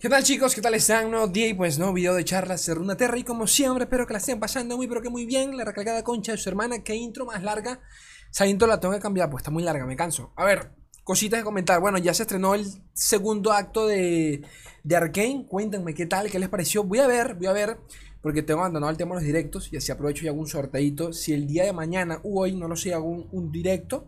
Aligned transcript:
¿Qué 0.00 0.08
tal 0.08 0.22
chicos? 0.22 0.54
¿Qué 0.54 0.62
tal 0.62 0.72
están? 0.72 1.10
Nuevo 1.10 1.26
día 1.26 1.46
y 1.46 1.52
pues 1.52 1.78
nuevo 1.78 1.92
video 1.92 2.14
de 2.14 2.24
charlas 2.24 2.64
de 2.64 2.74
Runaterra 2.74 3.18
y 3.18 3.22
como 3.22 3.46
siempre 3.46 3.84
espero 3.84 4.06
que 4.06 4.14
la 4.14 4.18
estén 4.18 4.40
pasando 4.40 4.78
muy 4.78 4.86
pero 4.86 5.02
que 5.02 5.10
muy 5.10 5.26
bien. 5.26 5.58
La 5.58 5.64
recalcada 5.66 6.02
concha 6.02 6.32
de 6.32 6.38
su 6.38 6.48
hermana, 6.48 6.82
qué 6.82 6.94
intro 6.94 7.26
más 7.26 7.42
larga. 7.42 7.82
Esa 8.32 8.46
intro 8.46 8.66
la 8.66 8.80
tengo 8.80 8.94
que 8.94 9.00
cambiar, 9.00 9.28
pues 9.28 9.42
está 9.42 9.50
muy 9.50 9.62
larga, 9.62 9.84
me 9.84 9.96
canso. 9.96 10.32
A 10.36 10.46
ver, 10.46 10.70
cositas 11.04 11.40
de 11.40 11.44
comentar, 11.44 11.80
bueno 11.80 11.98
ya 11.98 12.14
se 12.14 12.22
estrenó 12.22 12.54
el 12.54 12.64
segundo 12.94 13.52
acto 13.52 13.86
de, 13.86 14.40
de 14.84 14.96
Arkane. 14.96 15.44
Cuéntenme 15.46 15.92
qué 15.92 16.06
tal, 16.06 16.30
qué 16.30 16.38
les 16.38 16.48
pareció. 16.48 16.82
Voy 16.82 17.00
a 17.00 17.06
ver, 17.06 17.34
voy 17.34 17.48
a 17.48 17.52
ver, 17.52 17.76
porque 18.22 18.42
tengo 18.42 18.60
abandonado 18.60 18.90
el 18.90 18.96
tema 18.96 19.16
de 19.16 19.20
los 19.20 19.26
directos 19.26 19.70
Y 19.70 19.76
así 19.76 19.92
aprovecho 19.92 20.24
y 20.24 20.28
hago 20.28 20.40
un 20.40 20.46
sorteito 20.46 21.12
Si 21.12 21.34
el 21.34 21.46
día 21.46 21.64
de 21.64 21.74
mañana 21.74 22.20
u 22.22 22.40
hoy, 22.40 22.56
no 22.56 22.68
lo 22.68 22.76
sé, 22.76 22.94
hago 22.94 23.06
un 23.06 23.52
directo 23.52 24.06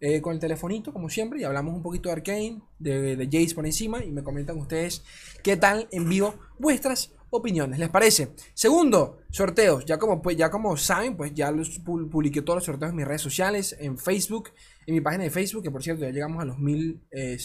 eh, 0.00 0.20
con 0.20 0.34
el 0.34 0.40
telefonito, 0.40 0.92
como 0.92 1.08
siempre, 1.08 1.40
y 1.40 1.44
hablamos 1.44 1.74
un 1.74 1.82
poquito 1.82 2.08
de 2.08 2.14
Arkane, 2.14 2.62
de, 2.78 3.16
de 3.16 3.24
Jace 3.26 3.54
por 3.54 3.66
encima, 3.66 4.02
y 4.04 4.10
me 4.10 4.22
comentan 4.22 4.58
ustedes 4.58 5.04
qué 5.42 5.56
tal 5.56 5.88
en 5.92 6.08
vivo 6.08 6.34
vuestras 6.58 7.12
opiniones, 7.30 7.78
¿les 7.78 7.88
parece? 7.88 8.32
Segundo, 8.54 9.20
sorteos, 9.30 9.84
ya 9.84 9.98
como, 9.98 10.20
pues, 10.20 10.36
ya 10.36 10.50
como 10.50 10.76
saben, 10.76 11.16
pues 11.16 11.32
ya 11.32 11.50
los 11.52 11.78
publiqué 11.78 12.42
todos 12.42 12.58
los 12.58 12.64
sorteos 12.64 12.90
en 12.90 12.96
mis 12.96 13.06
redes 13.06 13.22
sociales, 13.22 13.76
en 13.78 13.98
Facebook, 13.98 14.50
en 14.86 14.94
mi 14.94 15.00
página 15.00 15.24
de 15.24 15.30
Facebook, 15.30 15.62
que 15.62 15.70
por 15.70 15.82
cierto 15.82 16.02
ya 16.02 16.10
llegamos 16.10 16.42
a 16.42 16.44
los 16.44 16.58
mil 16.58 17.00
eh, 17.12 17.38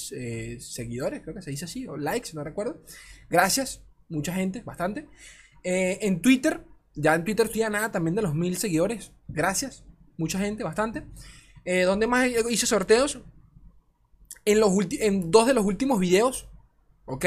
seguidores, 0.60 1.22
creo 1.22 1.36
que 1.36 1.42
se 1.42 1.52
dice 1.52 1.66
así, 1.66 1.88
o 1.88 1.98
likes, 1.98 2.32
no 2.34 2.44
recuerdo. 2.44 2.82
Gracias, 3.30 3.84
mucha 4.10 4.34
gente, 4.34 4.64
bastante. 4.64 5.08
Eh, 5.64 6.00
en 6.02 6.22
Twitter, 6.22 6.66
ya 6.96 7.14
en 7.14 7.24
Twitter 7.24 7.46
estoy 7.46 7.62
a 7.62 7.70
nada 7.70 7.92
también 7.92 8.16
de 8.16 8.24
los 8.24 8.34
mil 8.34 8.58
seguidores, 8.58 9.12
gracias, 9.28 9.84
mucha 10.18 10.40
gente, 10.40 10.64
bastante. 10.64 11.04
Eh, 11.66 11.82
¿Dónde 11.82 12.08
más 12.08 12.30
hice 12.50 12.66
sorteos? 12.66 13.20
En, 14.46 14.60
los 14.60 14.72
en 15.00 15.32
dos 15.32 15.48
de 15.48 15.54
los 15.54 15.66
últimos 15.66 16.00
videos. 16.00 16.48
¿Ok? 17.06 17.26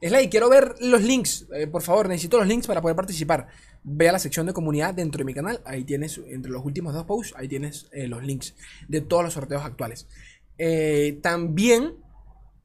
Es 0.00 0.12
la 0.12 0.20
quiero 0.28 0.48
ver 0.48 0.76
los 0.80 1.02
links. 1.02 1.46
Eh, 1.54 1.66
por 1.66 1.82
favor, 1.82 2.08
necesito 2.08 2.38
los 2.38 2.46
links 2.46 2.66
para 2.66 2.80
poder 2.80 2.96
participar. 2.96 3.48
Ve 3.82 4.08
a 4.08 4.12
la 4.12 4.18
sección 4.18 4.46
de 4.46 4.52
comunidad 4.52 4.94
dentro 4.94 5.18
de 5.18 5.24
mi 5.24 5.34
canal. 5.34 5.60
Ahí 5.64 5.84
tienes, 5.84 6.20
entre 6.28 6.52
los 6.52 6.64
últimos 6.64 6.94
dos 6.94 7.04
posts, 7.04 7.34
ahí 7.36 7.48
tienes 7.48 7.88
eh, 7.92 8.06
los 8.06 8.22
links 8.22 8.54
de 8.86 9.00
todos 9.00 9.24
los 9.24 9.34
sorteos 9.34 9.64
actuales. 9.64 10.06
también 11.22 11.96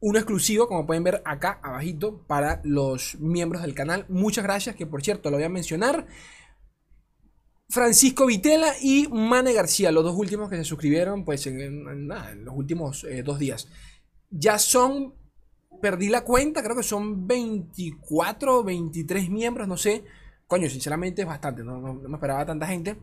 uno 0.05 0.19
exclusivo, 0.19 0.67
como 0.67 0.85
pueden 0.85 1.05
ver 1.05 1.21
acá 1.23 1.61
abajito, 1.63 2.25
para 2.27 2.59
los 2.65 3.15
miembros 3.19 3.61
del 3.61 3.73
canal. 3.73 4.05
Muchas 4.09 4.43
gracias, 4.43 4.75
que 4.75 4.85
por 4.85 5.01
cierto 5.01 5.31
lo 5.31 5.37
voy 5.37 5.45
a 5.45 5.49
mencionar. 5.49 6.07
Francisco 7.73 8.27
Vitela 8.27 8.71
y 8.79 9.07
Mane 9.07 9.51
García, 9.51 9.91
los 9.91 10.03
dos 10.03 10.15
últimos 10.15 10.47
que 10.47 10.57
se 10.57 10.63
suscribieron 10.63 11.25
pues 11.25 11.47
en, 11.47 12.07
los 12.45 12.55
últimos 12.55 13.03
eh, 13.03 13.23
dos 13.23 13.39
días. 13.39 13.67
Ya 14.29 14.59
son, 14.59 15.15
perdí 15.81 16.09
la 16.09 16.21
cuenta, 16.21 16.61
creo 16.61 16.75
que 16.75 16.83
son 16.83 17.25
24, 17.25 18.63
23 18.63 19.27
miembros, 19.31 19.67
no 19.67 19.75
sé. 19.75 20.03
Coño, 20.45 20.69
sinceramente 20.69 21.23
es 21.23 21.27
bastante, 21.27 21.63
no, 21.63 21.95
me 21.95 22.13
esperaba 22.13 22.45
tanta 22.45 22.67
gente. 22.67 22.95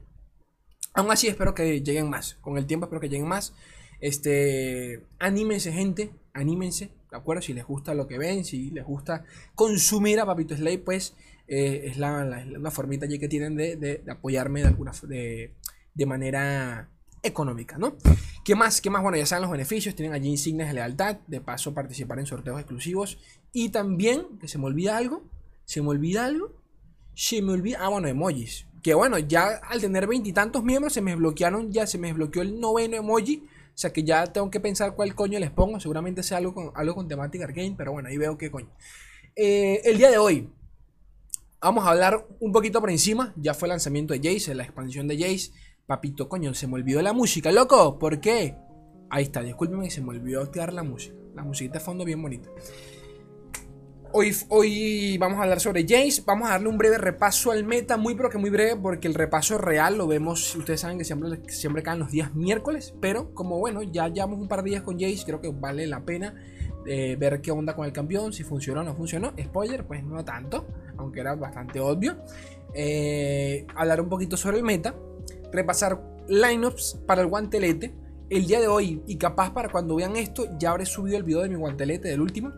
Aún 0.95 1.11
así 1.11 1.27
espero 1.27 1.53
que 1.53 1.83
lleguen 1.83 2.09
más, 2.09 2.35
con 2.35 2.57
el 2.57 2.67
tiempo 2.67 2.87
espero 2.87 3.01
que 3.01 3.09
lleguen 3.09 3.27
más. 3.27 3.53
Este, 4.01 5.05
anímense 5.19 5.73
gente, 5.73 6.13
anímense, 6.33 6.93
¿de 7.11 7.17
acuerdo? 7.17 7.43
Si 7.43 7.55
les 7.55 7.67
gusta 7.67 7.93
lo 7.93 8.07
que 8.07 8.19
ven, 8.19 8.45
si 8.45 8.71
les 8.71 8.85
gusta 8.85 9.25
consumir 9.57 10.21
a 10.21 10.27
Papito 10.27 10.57
Slay, 10.57 10.79
pues 10.79 11.17
eh, 11.53 11.89
es 11.89 11.97
la, 11.97 12.47
una 12.57 12.71
formita 12.71 13.07
allí 13.07 13.19
que 13.19 13.27
tienen 13.27 13.57
de, 13.57 14.05
apoyarme 14.09 14.61
de 14.61 14.69
alguna 14.69 14.93
de, 15.03 15.53
de, 15.93 16.07
manera 16.07 16.89
económica, 17.25 17.77
¿no? 17.77 17.97
¿Qué 18.45 18.55
más? 18.55 18.81
¿Qué 18.81 18.89
más? 18.89 19.03
Bueno, 19.03 19.19
ya 19.19 19.27
saben 19.27 19.43
los 19.43 19.51
beneficios, 19.51 19.97
tienen 19.97 20.15
allí 20.15 20.29
insignias 20.29 20.69
de 20.69 20.75
lealtad, 20.75 21.17
de 21.27 21.41
paso 21.41 21.75
participar 21.75 22.21
en 22.21 22.27
sorteos 22.27 22.61
exclusivos 22.61 23.19
y 23.53 23.71
también, 23.71 24.39
que 24.39 24.47
se 24.47 24.59
me 24.59 24.67
olvida 24.67 24.97
algo, 24.97 25.25
se 25.65 25.83
me 25.83 25.89
olvida 25.89 26.25
algo, 26.25 26.55
se 27.15 27.43
me 27.43 27.51
olvida, 27.51 27.79
ah, 27.81 27.89
bueno, 27.89 28.07
emojis, 28.07 28.69
que 28.81 28.95
bueno, 28.95 29.19
ya 29.19 29.61
al 29.69 29.81
tener 29.81 30.07
veintitantos 30.07 30.63
miembros 30.63 30.93
se 30.93 31.01
me 31.01 31.17
bloquearon, 31.17 31.73
ya 31.73 31.85
se 31.89 31.99
me 31.99 32.07
desbloqueó 32.07 32.43
el 32.43 32.61
noveno 32.61 32.97
emoji, 32.97 33.43
o 33.75 33.79
sea 33.81 33.93
que 33.93 34.05
ya 34.05 34.25
tengo 34.29 34.53
que 34.53 34.61
pensar 34.61 34.95
cuál 34.95 35.17
coño 35.17 35.41
les 35.41 35.51
pongo, 35.51 35.81
seguramente 35.81 36.23
sea 36.23 36.39
algo 36.39 36.55
con, 36.55 36.71
algo 36.77 36.95
con 36.95 37.09
temática 37.09 37.45
arcane, 37.45 37.75
pero 37.77 37.91
bueno, 37.91 38.09
ahí 38.09 38.19
veo 38.19 38.39
qué 38.39 38.53
coño. 38.53 38.71
Eh, 39.35 39.81
el 39.85 39.99
día 39.99 40.11
de 40.11 40.19
hoy, 40.19 40.49
Vamos 41.63 41.87
a 41.87 41.91
hablar 41.91 42.27
un 42.41 42.53
poquito 42.53 42.81
por 42.81 42.91
encima. 42.91 43.35
Ya 43.37 43.53
fue 43.53 43.67
el 43.67 43.71
lanzamiento 43.71 44.15
de 44.15 44.21
Jace, 44.21 44.55
la 44.55 44.63
expansión 44.63 45.07
de 45.07 45.19
Jace. 45.19 45.53
Papito, 45.87 46.27
coño, 46.27 46.55
se 46.55 46.67
me 46.67 46.75
olvidó 46.75 47.03
la 47.03 47.13
música, 47.13 47.53
loco. 47.53 47.99
¿Por 47.99 48.19
qué? 48.19 48.57
Ahí 49.11 49.25
está, 49.25 49.43
discúlpenme, 49.43 49.91
se 49.91 50.01
me 50.01 50.09
olvidó 50.09 50.41
activar 50.41 50.73
la 50.73 50.83
música. 50.83 51.15
La 51.35 51.45
musiquita 51.45 51.79
de 51.79 51.85
fondo 51.85 52.07
bien 52.07 52.23
bonita. 52.23 52.49
Hoy, 54.13 54.35
hoy 54.49 55.19
vamos 55.19 55.39
a 55.39 55.43
hablar 55.43 55.61
sobre 55.61 55.83
Jace. 55.83 56.23
Vamos 56.25 56.49
a 56.49 56.53
darle 56.53 56.69
un 56.69 56.79
breve 56.79 56.97
repaso 56.97 57.51
al 57.51 57.63
meta, 57.65 57.99
muy 57.99 58.15
pero 58.15 58.31
que 58.31 58.39
muy 58.39 58.49
breve, 58.49 58.77
porque 58.77 59.07
el 59.07 59.15
repaso 59.15 59.59
real 59.59 59.99
lo 59.99 60.07
vemos. 60.07 60.57
Ustedes 60.57 60.81
saben 60.81 60.97
que 60.97 61.05
siempre, 61.05 61.43
siempre 61.49 61.83
caen 61.83 61.99
los 61.99 62.11
días 62.11 62.35
miércoles, 62.35 62.95
pero 63.03 63.35
como 63.35 63.59
bueno, 63.59 63.83
ya 63.83 64.09
llevamos 64.09 64.41
un 64.41 64.49
par 64.49 64.63
de 64.63 64.71
días 64.71 64.83
con 64.83 64.99
Jace, 64.99 65.25
creo 65.27 65.43
que 65.43 65.51
vale 65.51 65.87
la 65.87 66.07
pena 66.07 66.35
eh, 66.87 67.17
ver 67.17 67.43
qué 67.43 67.51
onda 67.51 67.77
con 67.77 67.85
el 67.85 67.93
campeón, 67.93 68.33
si 68.33 68.43
funcionó 68.43 68.81
o 68.81 68.85
no 68.85 68.95
funcionó. 68.95 69.35
Spoiler, 69.39 69.87
pues 69.87 70.03
no 70.03 70.25
tanto, 70.25 70.67
aunque 71.01 71.21
era 71.21 71.35
bastante 71.35 71.81
obvio. 71.81 72.17
Eh, 72.75 73.67
hablar 73.75 74.01
un 74.01 74.09
poquito 74.09 74.37
sobre 74.37 74.59
el 74.59 74.63
meta, 74.63 74.95
repasar 75.53 76.01
lineups 76.29 77.01
para 77.07 77.23
el 77.23 77.29
guantelete. 77.29 77.95
El 78.29 78.47
día 78.47 78.61
de 78.61 78.69
hoy, 78.69 79.03
y 79.09 79.17
capaz 79.17 79.53
para 79.53 79.71
cuando 79.71 79.97
vean 79.97 80.15
esto, 80.15 80.47
ya 80.57 80.71
habré 80.71 80.87
subido 80.87 81.17
el 81.17 81.25
video 81.25 81.43
de 81.43 81.49
mi 81.49 81.57
guantelete 81.57 82.09
del 82.09 82.21
último. 82.21 82.53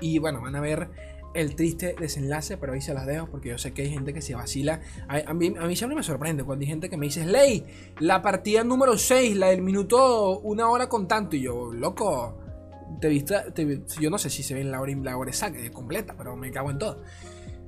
Y 0.00 0.18
bueno, 0.18 0.40
van 0.40 0.56
a 0.56 0.60
ver 0.60 0.90
el 1.34 1.54
triste 1.54 1.94
desenlace, 1.98 2.56
pero 2.56 2.72
ahí 2.72 2.80
se 2.80 2.94
las 2.94 3.06
dejo 3.06 3.28
porque 3.28 3.50
yo 3.50 3.58
sé 3.58 3.72
que 3.72 3.82
hay 3.82 3.90
gente 3.90 4.12
que 4.12 4.22
se 4.22 4.34
vacila. 4.34 4.80
A, 5.08 5.32
mí, 5.34 5.54
a 5.58 5.66
mí 5.66 5.76
siempre 5.76 5.94
me 5.94 6.02
sorprende 6.02 6.42
cuando 6.42 6.64
hay 6.64 6.68
gente 6.68 6.90
que 6.90 6.96
me 6.96 7.06
dice, 7.06 7.24
Ley, 7.24 7.64
la 8.00 8.22
partida 8.22 8.64
número 8.64 8.98
6, 8.98 9.36
la 9.36 9.48
del 9.48 9.62
minuto, 9.62 10.40
una 10.40 10.68
hora 10.68 10.88
con 10.88 11.06
tanto. 11.06 11.36
Y 11.36 11.42
yo, 11.42 11.72
loco, 11.72 12.36
te 13.00 13.08
viste, 13.08 13.34
yo 14.00 14.10
no 14.10 14.18
sé 14.18 14.30
si 14.30 14.42
se 14.42 14.54
ve 14.54 14.60
en 14.60 14.70
la 14.70 14.80
hora, 14.80 14.92
la 15.02 15.16
hora 15.16 15.30
exacta, 15.30 15.58
completa, 15.72 16.14
pero 16.16 16.36
me 16.36 16.50
cago 16.50 16.70
en 16.70 16.78
todo. 16.78 17.02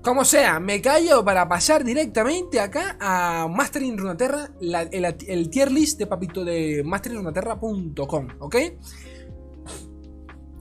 Como 0.03 0.25
sea, 0.25 0.61
me 0.61 0.81
callo 0.81 1.23
para 1.23 1.47
pasar 1.47 1.85
directamente 1.85 2.59
acá 2.59 2.97
a 2.99 3.47
Mastering 3.49 3.99
Runaterra, 3.99 4.51
el, 4.61 5.51
tier 5.51 5.71
list 5.71 5.99
de 5.99 6.07
papito 6.07 6.43
de 6.43 6.83
masteringrunaterra.com, 6.85 8.29
¿ok? 8.39 8.57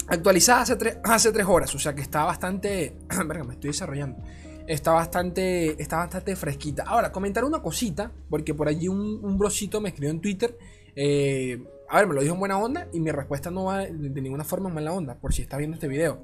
Actualizada 0.09 0.61
hace, 0.61 0.99
hace 1.03 1.31
tres 1.31 1.45
horas, 1.47 1.73
o 1.73 1.79
sea 1.79 1.95
que 1.95 2.01
está 2.01 2.25
bastante... 2.25 2.97
Verga, 3.27 3.45
me 3.45 3.53
estoy 3.53 3.69
desarrollando. 3.69 4.21
Está 4.67 4.91
bastante, 4.91 5.81
está 5.81 5.97
bastante 5.97 6.35
fresquita. 6.35 6.83
Ahora, 6.83 7.11
comentar 7.11 7.45
una 7.45 7.61
cosita, 7.61 8.11
porque 8.29 8.53
por 8.53 8.67
allí 8.67 8.89
un, 8.89 9.23
un 9.23 9.37
brosito 9.37 9.79
me 9.79 9.89
escribió 9.89 10.11
en 10.11 10.19
Twitter. 10.19 10.57
Eh, 10.95 11.63
a 11.89 11.97
ver, 11.97 12.07
me 12.07 12.13
lo 12.13 12.21
dijo 12.21 12.35
en 12.35 12.39
buena 12.39 12.57
onda 12.59 12.87
y 12.93 12.99
mi 12.99 13.11
respuesta 13.11 13.49
no 13.49 13.65
va 13.65 13.79
de, 13.79 14.21
ninguna 14.21 14.43
forma 14.43 14.69
en 14.69 14.75
mala 14.75 14.93
onda, 14.93 15.15
por 15.15 15.33
si 15.33 15.41
está 15.41 15.57
viendo 15.57 15.75
este 15.75 15.87
video. 15.87 16.19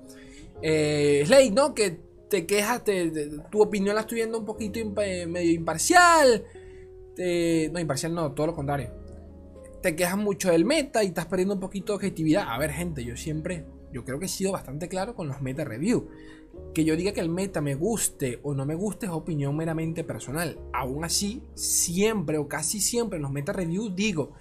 Eh, 0.61 1.23
Slade, 1.25 1.51
¿no? 1.51 1.73
Que 1.73 1.99
te 2.29 2.45
quejas, 2.45 2.83
tu 3.49 3.61
opinión 3.61 3.95
la 3.95 4.01
estoy 4.01 4.17
viendo 4.17 4.37
un 4.37 4.45
poquito 4.45 4.79
medio 4.85 5.51
imparcial. 5.51 6.43
no, 7.17 7.79
imparcial 7.79 8.13
no, 8.13 8.31
todo 8.33 8.47
lo 8.47 8.55
contrario. 8.55 8.91
Te 9.81 9.95
quejas 9.95 10.17
mucho 10.17 10.51
del 10.51 10.65
meta 10.65 11.03
y 11.03 11.07
estás 11.07 11.25
perdiendo 11.25 11.55
un 11.55 11.59
poquito 11.59 11.93
de 11.93 11.97
objetividad. 11.97 12.45
A 12.47 12.57
ver, 12.59 12.71
gente, 12.71 13.03
yo 13.03 13.17
siempre, 13.17 13.65
yo 13.91 14.05
creo 14.05 14.19
que 14.19 14.25
he 14.25 14.29
sido 14.29 14.51
bastante 14.51 14.87
claro 14.87 15.15
con 15.15 15.27
los 15.27 15.41
meta 15.41 15.63
review. 15.63 16.09
Que 16.73 16.85
yo 16.85 16.95
diga 16.95 17.11
que 17.11 17.21
el 17.21 17.29
meta 17.29 17.59
me 17.59 17.75
guste 17.75 18.39
o 18.43 18.53
no 18.53 18.65
me 18.65 18.75
guste 18.75 19.07
es 19.07 19.11
opinión 19.11 19.57
meramente 19.57 20.03
personal. 20.03 20.59
Aún 20.73 21.03
así, 21.03 21.41
siempre 21.55 22.37
o 22.37 22.47
casi 22.47 22.79
siempre 22.79 23.17
en 23.17 23.23
los 23.23 23.31
meta 23.31 23.51
review 23.51 23.89
digo 23.89 24.33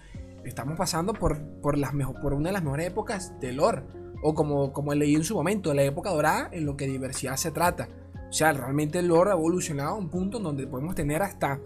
estamos 0.45 0.77
pasando 0.77 1.13
por, 1.13 1.41
por, 1.61 1.75
una 1.77 2.49
de 2.49 2.53
las 2.53 2.63
mejores 2.63 2.87
épocas 2.87 3.39
de 3.41 3.53
lore. 3.53 3.83
O 4.23 4.35
como, 4.35 4.73
como 4.73 4.95
leí 4.95 5.15
en 5.15 5.25
su 5.25 5.35
momento, 5.35 5.75
la 5.75 5.83
época 5.83 6.11
dorada 6.11 6.49
en 6.53 6.65
lo 6.65 6.77
que 6.77 6.87
diversidad 6.87 7.37
se 7.37 7.51
trata. 7.51 7.89
O 8.29 8.33
sea, 8.33 8.53
realmente 8.53 8.99
el 8.99 9.09
lore 9.09 9.31
ha 9.31 9.35
evolucionado 9.35 9.91
a 9.91 9.99
un 9.99 10.09
punto 10.09 10.39
en 10.39 10.45
donde 10.45 10.67
podemos 10.67 10.95
tener 10.95 11.23
hasta 11.23 11.61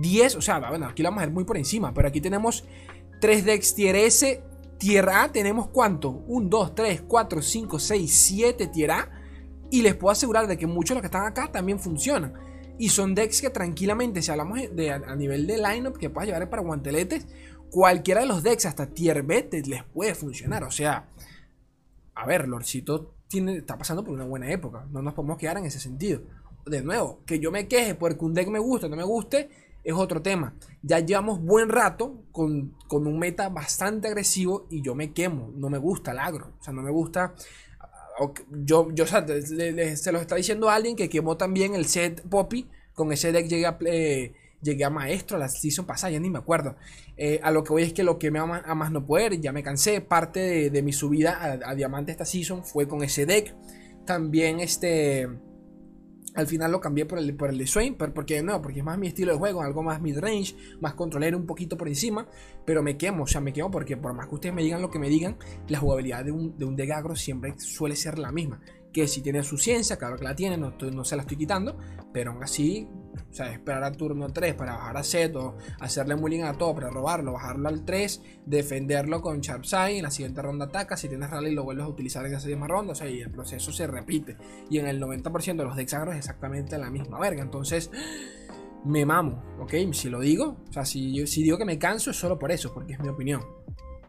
10, 0.00 0.36
o 0.36 0.40
sea, 0.40 0.58
bueno, 0.68 0.86
aquí 0.86 1.02
lo 1.02 1.08
vamos 1.08 1.22
a 1.22 1.26
ver 1.26 1.34
muy 1.34 1.44
por 1.44 1.56
encima, 1.56 1.92
pero 1.92 2.08
aquí 2.08 2.20
tenemos 2.20 2.64
3 3.20 3.44
decks 3.44 3.74
tier 3.74 3.96
S, 3.96 4.42
tier 4.78 5.08
A, 5.08 5.30
tenemos 5.32 5.68
cuánto? 5.68 6.10
1, 6.26 6.48
2, 6.48 6.74
3, 6.74 7.02
4, 7.06 7.42
5, 7.42 7.78
6, 7.78 8.10
7 8.10 8.66
tier 8.68 8.90
A. 8.92 9.10
Y 9.70 9.82
les 9.82 9.94
puedo 9.94 10.12
asegurar 10.12 10.46
de 10.46 10.56
que 10.56 10.66
muchos 10.66 10.90
de 10.90 10.94
los 10.94 11.02
que 11.02 11.06
están 11.08 11.26
acá 11.26 11.52
también 11.52 11.78
funcionan. 11.78 12.32
Y 12.78 12.90
son 12.90 13.14
decks 13.14 13.42
que 13.42 13.50
tranquilamente, 13.50 14.22
si 14.22 14.30
hablamos 14.30 14.60
de, 14.72 14.92
a, 14.92 15.16
nivel 15.16 15.46
de 15.46 15.58
lineup, 15.58 15.98
que 15.98 16.08
puedas 16.08 16.28
llevar 16.28 16.48
para 16.48 16.62
guanteletes, 16.62 17.26
cualquiera 17.70 18.20
de 18.20 18.26
los 18.26 18.42
decks, 18.42 18.66
hasta 18.66 18.86
tier 18.86 19.22
B, 19.22 19.48
les 19.66 19.84
puede 19.84 20.14
funcionar. 20.14 20.64
O 20.64 20.70
sea, 20.70 21.08
a 22.14 22.26
ver, 22.26 22.48
Lorcito 22.48 23.14
tiene, 23.28 23.58
está 23.58 23.78
pasando 23.78 24.04
por 24.04 24.14
una 24.14 24.24
buena 24.24 24.50
época. 24.50 24.86
No 24.90 25.02
nos 25.02 25.14
podemos 25.14 25.38
quedar 25.38 25.58
en 25.58 25.66
ese 25.66 25.80
sentido. 25.80 26.22
De 26.66 26.82
nuevo, 26.82 27.20
que 27.24 27.38
yo 27.38 27.50
me 27.50 27.68
queje 27.68 27.94
porque 27.94 28.24
un 28.24 28.34
deck 28.34 28.48
me 28.48 28.58
guste 28.58 28.86
o 28.86 28.88
no 28.88 28.96
me 28.96 29.04
guste, 29.04 29.48
es 29.84 29.94
otro 29.94 30.20
tema. 30.20 30.54
Ya 30.82 30.98
llevamos 30.98 31.40
buen 31.40 31.68
rato 31.68 32.24
con, 32.32 32.74
un 32.90 33.18
meta 33.18 33.48
bastante 33.48 34.08
agresivo 34.08 34.66
y 34.70 34.82
yo 34.82 34.94
me 34.94 35.12
quemo. 35.12 35.52
No 35.54 35.70
me 35.70 35.78
gusta 35.78 36.12
el 36.12 36.18
agro. 36.18 36.52
O 36.60 36.62
sea, 36.62 36.72
no 36.72 36.82
me 36.82 36.90
gusta. 36.90 37.34
yo, 38.50 38.90
yo 38.92 39.04
o 39.04 39.06
sea, 39.06 39.24
se 39.26 40.12
lo 40.12 40.18
está 40.18 40.34
diciendo 40.34 40.68
alguien 40.68 40.96
que 40.96 41.08
quemó 41.08 41.36
también 41.36 41.74
el 41.74 41.86
set 41.86 42.22
Poppy. 42.28 42.68
Con 42.94 43.12
ese 43.12 43.32
deck 43.32 43.46
llegué 43.46 43.66
a, 43.66 43.78
llegué 44.62 44.84
a 44.84 44.90
maestro 44.90 45.38
la 45.38 45.48
season 45.48 45.86
pasada, 45.86 46.12
ya 46.12 46.20
ni 46.20 46.30
me 46.30 46.38
acuerdo. 46.38 46.76
Eh, 47.16 47.40
a 47.42 47.50
lo 47.50 47.64
que 47.64 47.72
voy 47.72 47.82
es 47.82 47.92
que 47.92 48.02
lo 48.02 48.18
que 48.18 48.30
me 48.30 48.38
ama 48.38 48.62
a 48.64 48.74
más 48.74 48.90
no 48.90 49.04
poder, 49.06 49.40
ya 49.40 49.52
me 49.52 49.62
cansé. 49.62 50.00
Parte 50.00 50.70
de, 50.70 50.82
mi 50.82 50.92
subida 50.92 51.60
a, 51.64 51.74
diamante 51.74 52.12
esta 52.12 52.24
season 52.24 52.64
fue 52.64 52.88
con 52.88 53.02
ese 53.02 53.26
deck. 53.26 53.54
También 54.04 54.60
este 54.60 55.28
al 56.34 56.46
final 56.46 56.70
lo 56.70 56.80
cambié 56.80 57.04
por 57.04 57.18
el, 57.18 57.34
por 57.34 57.50
el 57.50 57.58
de 57.58 57.66
Swain, 57.66 57.96
porque 57.96 58.42
no, 58.42 58.62
porque 58.62 58.78
es 58.78 58.84
más 58.84 58.96
mi 58.96 59.08
estilo 59.08 59.32
de 59.32 59.38
juego, 59.38 59.60
algo 59.60 59.82
más 59.82 60.00
mid-range, 60.00 60.54
más 60.80 60.94
controlero 60.94 61.36
un 61.36 61.46
poquito 61.46 61.76
por 61.76 61.88
encima, 61.88 62.28
pero 62.64 62.80
me 62.80 62.96
quemo, 62.96 63.24
o 63.24 63.26
sea, 63.26 63.40
me 63.40 63.52
quemo 63.52 63.72
porque 63.72 63.96
por 63.96 64.14
más 64.14 64.28
que 64.28 64.36
ustedes 64.36 64.54
me 64.54 64.62
digan 64.62 64.80
lo 64.80 64.88
que 64.88 65.00
me 65.00 65.08
digan, 65.08 65.36
la 65.66 65.80
jugabilidad 65.80 66.24
de 66.24 66.30
un, 66.30 66.56
de 66.56 66.64
un 66.64 66.76
deck 66.76 66.92
agro 66.92 67.16
siempre 67.16 67.54
suele 67.58 67.96
ser 67.96 68.18
la 68.20 68.30
misma 68.30 68.60
que 68.98 69.08
si 69.08 69.22
tiene 69.22 69.42
su 69.42 69.56
ciencia, 69.56 69.96
claro 69.96 70.16
que 70.16 70.24
la 70.24 70.34
tiene, 70.34 70.56
no, 70.56 70.74
no 70.92 71.04
se 71.04 71.16
la 71.16 71.22
estoy 71.22 71.36
quitando, 71.36 71.78
pero 72.12 72.32
aún 72.32 72.42
así, 72.42 72.88
o 73.30 73.32
sea, 73.32 73.52
esperar 73.52 73.84
al 73.84 73.96
turno 73.96 74.28
3 74.28 74.54
para 74.54 74.74
bajar 74.76 74.96
a 74.96 75.02
set 75.02 75.36
o 75.36 75.56
hacerle 75.80 76.16
mulling 76.16 76.42
a 76.42 76.54
todo 76.54 76.74
para 76.74 76.90
robarlo, 76.90 77.32
bajarlo 77.32 77.68
al 77.68 77.84
3, 77.84 78.22
defenderlo 78.46 79.20
con 79.20 79.40
Sharpside, 79.40 79.98
en 79.98 80.02
la 80.02 80.10
siguiente 80.10 80.42
ronda 80.42 80.66
ataca, 80.66 80.96
si 80.96 81.08
tienes 81.08 81.30
rally 81.30 81.52
lo 81.52 81.64
vuelves 81.64 81.84
a 81.84 81.88
utilizar 81.88 82.26
en 82.26 82.34
esa 82.34 82.46
misma 82.48 82.66
ronda, 82.66 82.92
o 82.92 82.94
sea, 82.94 83.08
y 83.08 83.20
el 83.20 83.30
proceso 83.30 83.72
se 83.72 83.86
repite. 83.86 84.36
Y 84.70 84.78
en 84.78 84.86
el 84.86 85.00
90% 85.00 85.56
de 85.56 85.64
los 85.64 85.94
agros 85.94 86.14
es 86.14 86.18
exactamente 86.18 86.76
la 86.78 86.90
misma 86.90 87.18
verga, 87.18 87.42
entonces 87.42 87.90
me 88.84 89.04
mamo, 89.04 89.42
¿ok? 89.60 89.92
Si 89.92 90.08
lo 90.08 90.20
digo, 90.20 90.56
o 90.68 90.72
sea, 90.72 90.84
si, 90.84 91.26
si 91.26 91.42
digo 91.42 91.58
que 91.58 91.64
me 91.64 91.78
canso 91.78 92.10
es 92.10 92.16
solo 92.16 92.38
por 92.38 92.50
eso, 92.50 92.72
porque 92.72 92.94
es 92.94 93.00
mi 93.00 93.08
opinión. 93.08 93.42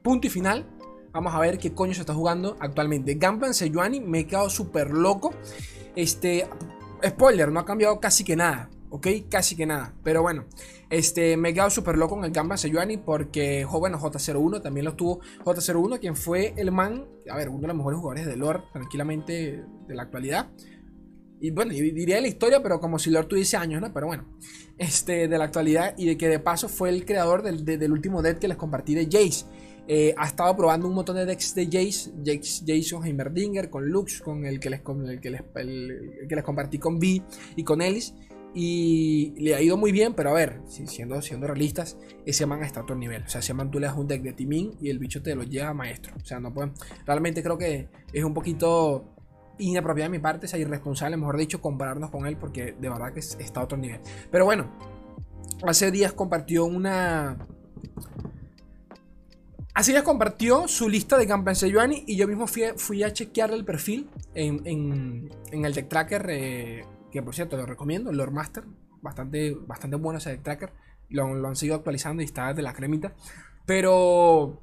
Punto 0.02 0.28
y 0.28 0.30
final. 0.30 0.66
Vamos 1.12 1.34
a 1.34 1.40
ver 1.40 1.58
qué 1.58 1.74
coño 1.74 1.94
se 1.94 2.02
está 2.02 2.14
jugando 2.14 2.56
actualmente. 2.60 3.16
Gunplan 3.16 3.54
Sejuani 3.54 4.00
me 4.00 4.20
he 4.20 4.28
quedado 4.28 4.50
súper 4.50 4.92
loco. 4.92 5.34
Este, 5.96 6.48
spoiler, 7.06 7.52
no 7.52 7.60
ha 7.60 7.66
cambiado 7.66 8.00
casi 8.00 8.24
que 8.24 8.36
nada. 8.36 8.70
¿ok? 8.90 9.08
Casi 9.30 9.56
que 9.56 9.66
nada. 9.66 9.94
Pero 10.04 10.22
bueno, 10.22 10.46
este, 10.90 11.38
me 11.38 11.50
he 11.50 11.54
quedado 11.54 11.70
súper 11.70 11.98
loco 11.98 12.16
con 12.16 12.26
el 12.26 12.32
Gamba 12.32 12.58
Sejuani 12.58 12.98
porque, 12.98 13.66
bueno, 13.66 14.00
J01 14.00 14.62
también 14.62 14.86
lo 14.86 14.96
tuvo. 14.96 15.20
J01, 15.44 16.00
quien 16.00 16.16
fue 16.16 16.54
el 16.58 16.72
man, 16.72 17.06
a 17.30 17.38
ver, 17.38 17.50
uno 17.50 17.62
de 17.62 17.68
los 17.68 17.78
mejores 17.78 18.00
jugadores 18.00 18.26
de 18.26 18.38
lore, 18.38 18.64
tranquilamente, 18.74 19.64
de 19.88 19.96
la 19.96 20.04
actualidad. 20.04 20.50
Y 21.42 21.52
bueno, 21.52 21.72
diría 21.72 22.20
la 22.20 22.28
historia, 22.28 22.62
pero 22.62 22.82
como 22.82 23.00
si 23.00 23.10
lore 23.10 23.28
tuviese 23.28 23.56
años, 23.56 23.82
¿no? 23.82 23.94
Pero 23.94 24.08
bueno, 24.08 24.26
este, 24.78 25.28
de 25.28 25.38
la 25.38 25.46
actualidad 25.46 25.94
y 25.98 26.06
de 26.06 26.18
que 26.18 26.28
de 26.28 26.40
paso 26.40 26.68
fue 26.68 26.90
el 26.90 27.06
creador 27.06 27.44
del, 27.44 27.64
del 27.64 27.92
último 27.92 28.22
dead 28.22 28.38
que 28.38 28.50
les 28.50 28.58
compartí 28.58 28.94
de 28.94 29.06
Jace. 29.06 29.46
Eh, 29.92 30.14
ha 30.16 30.28
estado 30.28 30.56
probando 30.56 30.88
un 30.88 30.94
montón 30.94 31.16
de 31.16 31.26
decks 31.26 31.56
de 31.56 31.66
Jace, 31.66 32.12
Jason 32.24 33.04
Heimerdinger, 33.04 33.72
con 33.72 33.90
Lux, 33.90 34.22
con 34.22 34.46
el 34.46 34.60
que 34.60 34.70
les, 34.70 34.82
que 35.20 35.32
les, 35.32 35.42
que 35.52 36.36
les 36.36 36.44
compartí 36.44 36.78
con 36.78 36.98
V 36.98 37.24
y 37.56 37.64
con 37.64 37.82
Ellis. 37.82 38.14
Y 38.54 39.34
le 39.40 39.56
ha 39.56 39.62
ido 39.62 39.78
muy 39.78 39.92
bien, 39.92 40.14
pero 40.14 40.30
a 40.30 40.34
ver, 40.34 40.62
siendo, 40.68 41.20
siendo 41.24 41.48
realistas, 41.48 41.98
ese 42.24 42.46
man 42.46 42.64
está 42.64 42.82
a 42.82 42.84
otro 42.84 42.96
nivel. 42.96 43.24
O 43.24 43.30
sea, 43.30 43.40
ese 43.40 43.56
man 43.56 43.72
tú 43.72 43.80
le 43.80 43.88
das 43.88 43.98
un 43.98 44.08
deck 44.08 44.22
de 44.22 44.34
Timin 44.34 44.74
y 44.80 44.92
el 44.92 45.00
bicho 45.00 45.24
te 45.24 45.34
lo 45.34 45.42
lleva 45.42 45.70
a 45.70 45.74
maestro. 45.74 46.14
O 46.22 46.26
sea, 46.26 46.40
no 46.40 46.54
pueden. 46.54 46.74
Realmente 47.08 47.42
creo 47.42 47.58
que 47.58 47.90
es 48.14 48.24
un 48.24 48.36
poquito 48.36 49.16
inapropiado 49.58 50.12
de 50.12 50.18
mi 50.18 50.22
parte, 50.22 50.46
es 50.46 50.54
irresponsable, 50.54 51.18
mejor 51.18 51.36
dicho, 51.36 51.62
compararnos 51.62 52.12
con 52.12 52.28
él 52.28 52.38
porque 52.38 52.76
de 52.80 52.90
verdad 52.90 53.12
que 53.12 53.22
está 53.22 53.62
a 53.62 53.64
otro 53.64 53.78
nivel. 53.78 54.02
Pero 54.30 54.46
bueno, 54.46 54.72
hace 55.64 55.90
días 55.90 56.14
compartió 56.14 56.66
una 56.66 57.38
Así 59.80 59.94
ya 59.94 60.04
compartió 60.04 60.68
su 60.68 60.90
lista 60.90 61.18
de 61.18 61.26
Campeones 61.26 61.62
de 61.62 62.04
y 62.06 62.18
yo 62.18 62.28
mismo 62.28 62.48
fui, 62.48 63.02
a 63.02 63.14
chequearle 63.14 63.56
el 63.56 63.64
perfil 63.64 64.10
en, 64.36 65.30
el 65.54 65.74
Deck 65.74 65.88
Tracker, 65.88 66.26
eh, 66.30 66.86
que 67.10 67.24
por 67.24 67.34
cierto 67.34 67.56
lo 67.56 67.66
recomiendo, 67.66 68.12
Lord 68.12 68.34
Master, 68.34 68.66
bastante, 69.02 69.56
bastante 69.56 69.96
bueno 69.96 70.18
ese 70.18 70.32
Deck 70.32 70.44
Tracker, 70.44 70.74
lo, 71.08 71.24
han 71.24 71.56
seguido 71.56 71.78
actualizando 71.78 72.22
y 72.22 72.26
está 72.26 72.54
de 72.54 72.62
la 72.62 72.74
cremita, 72.74 73.16
pero 73.66 74.60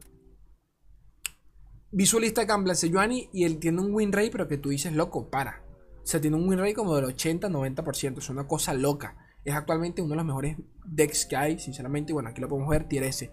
vi 1.93 2.05
su 2.05 2.21
lista 2.21 2.45
de 2.45 2.75
de 2.75 3.29
y 3.33 3.45
él 3.45 3.59
tiene 3.59 3.81
un 3.81 3.95
win 3.95 4.13
rate, 4.13 4.31
pero 4.31 4.47
que 4.49 4.59
tú 4.59 4.69
dices, 4.69 4.93
loco, 4.93 5.31
para. 5.31 5.63
O 6.03 6.07
sea, 6.07 6.21
tiene 6.21 6.37
un 6.37 6.47
win 6.47 6.59
rate 6.59 6.75
como 6.75 6.95
del 6.95 7.07
80-90%, 7.07 8.19
es 8.19 8.29
una 8.29 8.47
cosa 8.47 8.75
loca. 8.75 9.17
Es 9.47 9.55
actualmente 9.55 10.03
uno 10.03 10.11
de 10.11 10.17
los 10.17 10.27
mejores 10.27 10.59
decks 10.85 11.25
que 11.25 11.37
hay, 11.37 11.59
sinceramente, 11.59 12.13
y 12.13 12.15
bueno, 12.15 12.29
aquí 12.29 12.43
lo 12.43 12.51
podemos 12.51 12.69
ver, 12.69 12.87
tier 12.87 13.05
S 13.05 13.33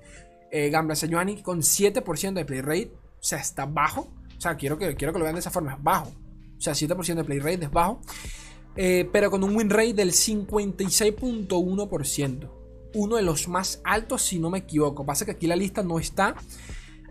eh, 0.53 0.69
Gambler 0.69 0.95
Sejuani 0.95 1.41
con 1.41 1.59
7% 1.61 2.33
de 2.33 2.45
play 2.45 2.61
rate. 2.61 2.93
O 3.19 3.23
sea, 3.23 3.39
está 3.39 3.65
bajo. 3.65 4.13
O 4.37 4.41
sea, 4.41 4.55
quiero 4.55 4.77
que, 4.77 4.95
quiero 4.95 5.11
que 5.11 5.17
lo 5.17 5.25
vean 5.25 5.33
de 5.33 5.39
esa 5.39 5.49
forma. 5.49 5.73
Es 5.73 5.81
bajo. 5.81 6.11
O 6.57 6.61
sea, 6.61 6.73
7% 6.73 7.15
de 7.15 7.23
play 7.23 7.39
rate 7.39 7.65
es 7.65 7.71
bajo. 7.71 7.99
Eh, 8.75 9.09
pero 9.11 9.31
con 9.31 9.43
un 9.43 9.55
win 9.55 9.71
rate 9.71 9.95
del 9.95 10.11
56.1%. 10.11 12.51
Uno 12.93 13.15
de 13.15 13.23
los 13.23 13.47
más 13.47 13.81
altos, 13.83 14.21
si 14.21 14.37
no 14.37 14.51
me 14.51 14.59
equivoco. 14.59 15.03
Pasa 15.03 15.25
que 15.25 15.31
aquí 15.31 15.47
la 15.47 15.55
lista 15.55 15.81
no 15.81 15.97
está. 15.97 16.35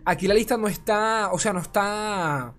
Aquí 0.05 0.29
la 0.29 0.35
lista 0.35 0.55
no 0.55 0.69
está. 0.69 1.31
O 1.33 1.39
sea, 1.39 1.51
no 1.51 1.59
está 1.59 2.53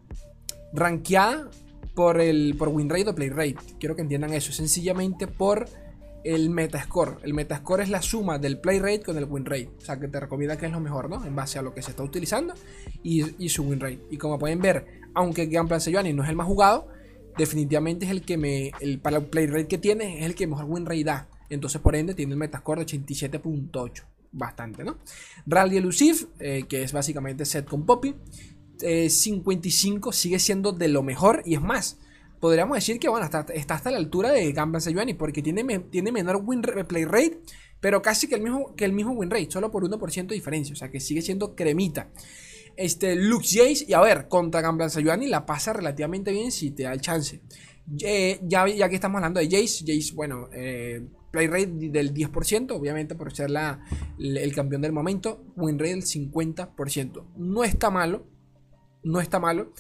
rankeada 0.75 1.49
por 1.95 2.21
el 2.21 2.57
por 2.59 2.69
win 2.69 2.91
rate 2.91 3.09
o 3.09 3.15
play 3.15 3.31
rate. 3.31 3.57
Quiero 3.81 3.97
que 3.97 4.03
entiendan 4.03 4.35
eso. 4.35 4.53
Sencillamente 4.53 5.29
por 5.29 5.67
el 6.25 6.51
Metascore. 6.51 7.19
El 7.23 7.35
Metascore 7.35 7.85
es 7.85 7.91
la 7.91 8.03
suma 8.03 8.39
del 8.39 8.59
play 8.59 8.81
rate 8.81 9.03
con 9.03 9.17
el 9.19 9.25
win 9.25 9.45
rate. 9.45 9.71
O 9.79 9.81
sea, 9.81 10.01
que 10.01 10.09
te 10.09 10.19
recomienda 10.19 10.57
que 10.57 10.67
es 10.67 10.73
lo 10.73 10.81
mejor, 10.81 11.11
¿no? 11.11 11.25
En 11.25 11.37
base 11.37 11.59
a 11.59 11.63
lo 11.63 11.75
que 11.75 11.83
se 11.83 11.91
está 11.91 12.03
utilizando 12.03 12.55
y, 13.03 13.49
su 13.49 13.63
win 13.63 13.79
rate. 13.79 14.01
Y 14.11 14.17
como 14.17 14.39
pueden 14.39 14.61
ver, 14.61 15.03
aunque 15.15 15.47
Gunplan 15.47 15.81
Sejuani 15.81 16.13
no 16.13 16.25
es 16.25 16.31
el 16.31 16.37
más 16.37 16.47
jugado, 16.47 16.89
definitivamente 17.37 18.07
es 18.07 18.11
el 18.11 18.23
que 18.23 18.39
me. 18.39 18.73
El, 18.81 18.99
para 19.01 19.19
el 19.19 19.27
play 19.27 19.47
rate 19.47 19.69
que 19.69 19.79
tiene, 19.79 20.21
es 20.21 20.27
el 20.27 20.35
que 20.35 20.47
mejor 20.47 20.65
win 20.65 20.87
rate 20.87 21.05
da. 21.05 21.29
Entonces, 21.51 21.81
por 21.81 21.95
ende, 21.95 22.15
tiene 22.15 22.33
el 22.33 22.39
Metascore 22.39 22.85
de 22.85 22.99
87.8. 22.99 24.03
Bastante, 24.33 24.83
¿no? 24.83 24.97
Rally 25.47 25.77
Elusive, 25.77 26.27
eh, 26.41 26.65
que 26.69 26.83
es 26.83 26.93
básicamente 26.93 27.45
set 27.45 27.69
con 27.69 27.85
Poppy. 27.85 28.15
55 28.81 30.11
eh, 30.11 30.13
sigue 30.13 30.39
siendo 30.41 30.73
de 30.73 30.89
lo 30.89 31.05
mejor 31.05 31.43
y 31.45 31.55
es 31.55 31.63
más 31.63 31.99
podríamos 32.45 32.77
decir 32.77 33.01
que 33.01 33.09
bueno, 33.09 33.25
está, 33.25 33.47
está 33.55 33.73
hasta 33.73 33.91
la 33.91 33.97
altura 33.97 34.31
de 34.31 34.53
Gamba 34.53 34.79
Sejuani 34.79 35.15
porque 35.15 35.41
tiene, 35.41 35.65
tiene 35.91 36.13
menor 36.13 36.43
win 36.45 36.61
play 36.61 37.07
rate, 37.07 37.41
pero 37.81 38.03
casi 38.03 38.29
que 38.29 38.35
el 38.35 38.43
mismo, 38.43 38.75
que 38.77 38.85
el 38.85 38.93
mismo 38.93 39.13
win 39.13 39.31
rate, 39.31 39.51
solo 39.51 39.71
por 39.71 39.83
1% 39.83 40.27
de 40.27 40.35
diferencia, 40.35 40.75
o 40.75 40.77
sea 40.77 40.91
que 40.91 41.01
sigue 41.01 41.23
siendo 41.23 41.57
cremita. 41.57 42.11
Este, 42.77 43.17
Lux 43.17 43.51
Jace, 43.51 43.87
y 43.89 43.95
a 43.95 44.01
ver, 44.03 44.29
contra 44.29 44.61
Gamba 44.61 44.91
Sejuani 44.91 45.27
la 45.27 45.47
pasa 45.47 45.73
relativamente 45.73 46.33
bien 46.33 46.53
si 46.53 46.73
te 46.73 46.83
da 46.83 46.93
el 46.93 47.01
chance. 47.01 47.41
ya, 47.87 48.69
ya 48.69 48.89
que 48.91 48.95
estamos 48.95 49.17
hablando 49.17 49.41
de 49.41 49.47
Jace, 49.47 49.83
Jace, 49.87 50.13
bueno, 50.15 50.51
eh, 50.53 51.03
play 51.31 51.47
rate 51.47 51.89
del 51.89 52.13
10%, 52.13 52.73
obviamente 52.73 53.15
por 53.15 53.35
ser 53.35 53.51
la, 53.51 53.83
el 54.19 54.55
campeón 54.55 54.83
del 54.83 54.93
momento, 54.93 55.47
win 55.57 55.79
rate 55.79 55.93
del 55.93 56.05
50%. 56.05 57.25
No 57.39 57.65
está 57.65 57.89
malo, 57.89 58.27
no 59.03 59.23
está 59.23 59.41
malo. 59.41 59.73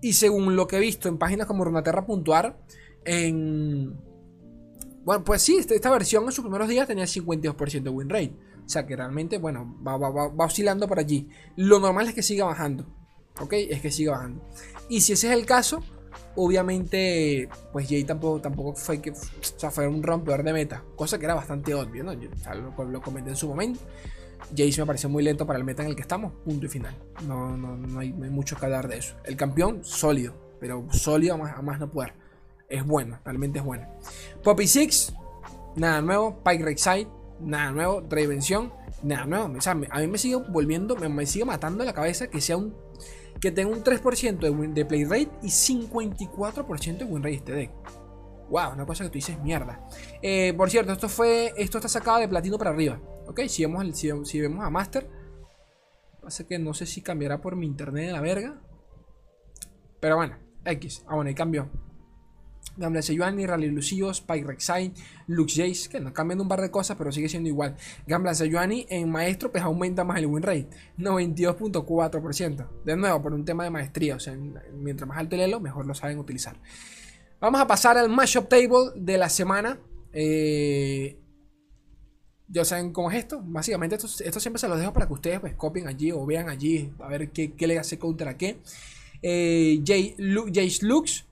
Y 0.00 0.14
según 0.14 0.56
lo 0.56 0.66
que 0.66 0.76
he 0.76 0.80
visto 0.80 1.08
en 1.08 1.18
páginas 1.18 1.46
como 1.46 1.64
Runaterra.ar, 1.64 2.58
en. 3.04 3.94
Bueno, 5.04 5.24
pues 5.24 5.42
sí, 5.42 5.56
este, 5.56 5.74
esta 5.74 5.90
versión 5.90 6.24
en 6.24 6.32
sus 6.32 6.44
primeros 6.44 6.68
días 6.68 6.86
tenía 6.86 7.04
el 7.04 7.10
52% 7.10 7.82
de 7.82 7.90
win 7.90 8.08
rate. 8.08 8.34
O 8.64 8.68
sea 8.68 8.86
que 8.86 8.94
realmente, 8.94 9.38
bueno, 9.38 9.76
va, 9.86 9.96
oscilando 10.44 10.86
por 10.86 10.98
allí. 10.98 11.28
Lo 11.56 11.80
normal 11.80 12.08
es 12.08 12.14
que 12.14 12.22
siga 12.22 12.44
bajando. 12.44 12.86
¿Ok? 13.40 13.54
Es 13.54 13.80
que 13.80 13.90
siga 13.90 14.12
bajando. 14.12 14.46
Y 14.88 15.00
si 15.00 15.14
ese 15.14 15.28
es 15.28 15.32
el 15.32 15.46
caso, 15.46 15.82
obviamente, 16.36 17.48
pues 17.72 17.88
Jay 17.88 18.04
tampoco, 18.04 18.40
tampoco 18.40 18.74
fue 18.74 19.00
que. 19.00 19.10
O 19.10 19.16
sea, 19.56 19.70
fue 19.70 19.88
un 19.88 20.02
rompedor 20.02 20.42
de 20.42 20.52
meta. 20.52 20.84
Cosa 20.96 21.18
que 21.18 21.24
era 21.24 21.34
bastante 21.34 21.74
obvio, 21.74 22.04
¿no? 22.04 22.12
Yo, 22.12 22.28
lo 22.84 23.00
comenté 23.00 23.30
en 23.30 23.36
su 23.36 23.48
momento. 23.48 23.80
Jace 24.56 24.80
me 24.80 24.86
pareció 24.86 25.08
muy 25.08 25.22
lento 25.22 25.46
para 25.46 25.58
el 25.58 25.64
meta 25.64 25.82
en 25.82 25.90
el 25.90 25.96
que 25.96 26.02
estamos, 26.02 26.32
punto 26.44 26.66
y 26.66 26.68
final. 26.68 26.94
No, 27.26 27.56
no, 27.56 27.98
hay, 27.98 28.12
mucho 28.12 28.56
que 28.56 28.64
hablar 28.66 28.88
de 28.88 28.98
eso. 28.98 29.14
El 29.24 29.36
campeón, 29.36 29.84
sólido, 29.84 30.34
pero 30.60 30.86
sólido 30.92 31.34
a 31.34 31.62
más, 31.62 31.78
no 31.78 31.90
poder. 31.90 32.14
Es 32.68 32.84
bueno, 32.84 33.18
realmente 33.24 33.58
es 33.58 33.64
bueno. 33.64 33.86
Poppy 34.42 34.66
Six, 34.66 35.12
nada 35.76 36.00
nuevo. 36.00 36.42
Pike 36.44 36.64
Rek'Sai, 36.64 37.08
nada 37.40 37.72
nuevo. 37.72 38.06
Reinvención, 38.08 38.72
nada 39.02 39.26
nuevo. 39.26 39.58
A 39.90 40.00
mí 40.00 40.06
me 40.06 40.18
sigue 40.18 40.36
volviendo, 40.36 40.96
me, 40.96 41.26
sigue 41.26 41.44
matando 41.44 41.84
la 41.84 41.92
cabeza 41.92 42.28
que 42.28 42.40
sea 42.40 42.56
un. 42.56 42.74
Que 43.40 43.50
tenga 43.50 43.72
un 43.72 43.82
3% 43.82 44.38
de, 44.38 44.68
de 44.68 44.84
play 44.84 45.04
rate 45.04 45.30
y 45.42 45.48
54% 45.48 46.98
de 46.98 47.04
win 47.04 47.22
rate 47.22 47.36
este 47.36 47.52
deck. 47.52 47.70
Wow, 48.50 48.72
una 48.72 48.84
cosa 48.84 49.04
que 49.04 49.10
tú 49.10 49.14
dices 49.14 49.40
mierda. 49.40 49.80
Eh, 50.20 50.52
por 50.56 50.70
cierto, 50.70 50.92
esto 50.92 51.08
fue. 51.08 51.54
Esto 51.56 51.78
está 51.78 51.88
sacado 51.88 52.18
de 52.18 52.28
platino 52.28 52.58
para 52.58 52.70
arriba. 52.70 53.00
Ok, 53.26 53.42
si 53.46 53.64
vemos, 53.64 53.96
si, 53.96 54.40
vemos 54.40 54.64
a 54.64 54.70
Master. 54.70 55.08
Pasa 56.20 56.46
que 56.46 56.58
no 56.58 56.74
sé 56.74 56.84
si 56.84 57.00
cambiará 57.00 57.40
por 57.40 57.54
mi 57.54 57.66
internet 57.66 58.06
de 58.06 58.12
la 58.12 58.20
verga. 58.20 58.60
Pero 60.00 60.16
bueno, 60.16 60.36
X. 60.64 61.04
Ah, 61.06 61.14
bueno, 61.14 61.30
y 61.30 61.34
cambió. 61.34 61.70
Gambler 62.76 63.02
Sejuani, 63.02 63.46
Rally 63.46 63.68
Lucio, 63.68 64.10
Spike 64.10 64.46
Rek'Sai, 64.46 64.92
Lux 65.28 65.54
Jace, 65.54 65.88
que 65.88 66.00
no 66.00 66.12
cambian 66.12 66.40
un 66.40 66.48
par 66.48 66.60
de 66.60 66.70
cosas, 66.70 66.96
pero 66.96 67.12
sigue 67.12 67.28
siendo 67.28 67.48
igual. 67.48 67.76
Gambler 68.06 68.34
Sejuani 68.34 68.86
en 68.88 69.10
maestro, 69.10 69.52
pues 69.52 69.62
aumenta 69.62 70.02
más 70.02 70.18
el 70.18 70.26
win 70.26 70.42
rate, 70.42 70.68
92.4%. 70.98 72.68
De 72.84 72.96
nuevo, 72.96 73.22
por 73.22 73.34
un 73.34 73.44
tema 73.44 73.64
de 73.64 73.70
maestría, 73.70 74.16
o 74.16 74.20
sea, 74.20 74.34
mientras 74.72 75.08
más 75.08 75.18
alto 75.18 75.36
el 75.36 75.42
elo, 75.42 75.60
mejor 75.60 75.86
lo 75.86 75.94
saben 75.94 76.18
utilizar. 76.18 76.56
Vamos 77.40 77.60
a 77.60 77.66
pasar 77.66 77.96
al 77.96 78.10
matchup 78.10 78.48
table 78.48 78.92
de 78.96 79.16
la 79.16 79.30
semana. 79.30 79.80
Eh, 80.12 81.18
ya 82.48 82.64
saben 82.66 82.92
cómo 82.92 83.10
es 83.10 83.16
esto. 83.16 83.40
Básicamente, 83.42 83.96
esto, 83.96 84.40
siempre 84.40 84.60
se 84.60 84.68
los 84.68 84.78
dejo 84.78 84.92
para 84.92 85.06
que 85.06 85.14
ustedes 85.14 85.40
pues, 85.40 85.54
copien 85.54 85.88
allí 85.88 86.12
o 86.12 86.26
vean 86.26 86.50
allí 86.50 86.92
a 86.98 87.08
ver 87.08 87.30
qué, 87.30 87.54
le 87.66 87.78
hace 87.78 87.98
counter 87.98 88.28
a 88.28 88.36
qué. 88.36 88.58
Eh, 89.22 89.82
Jace 89.86 90.84
Lux 90.84 91.26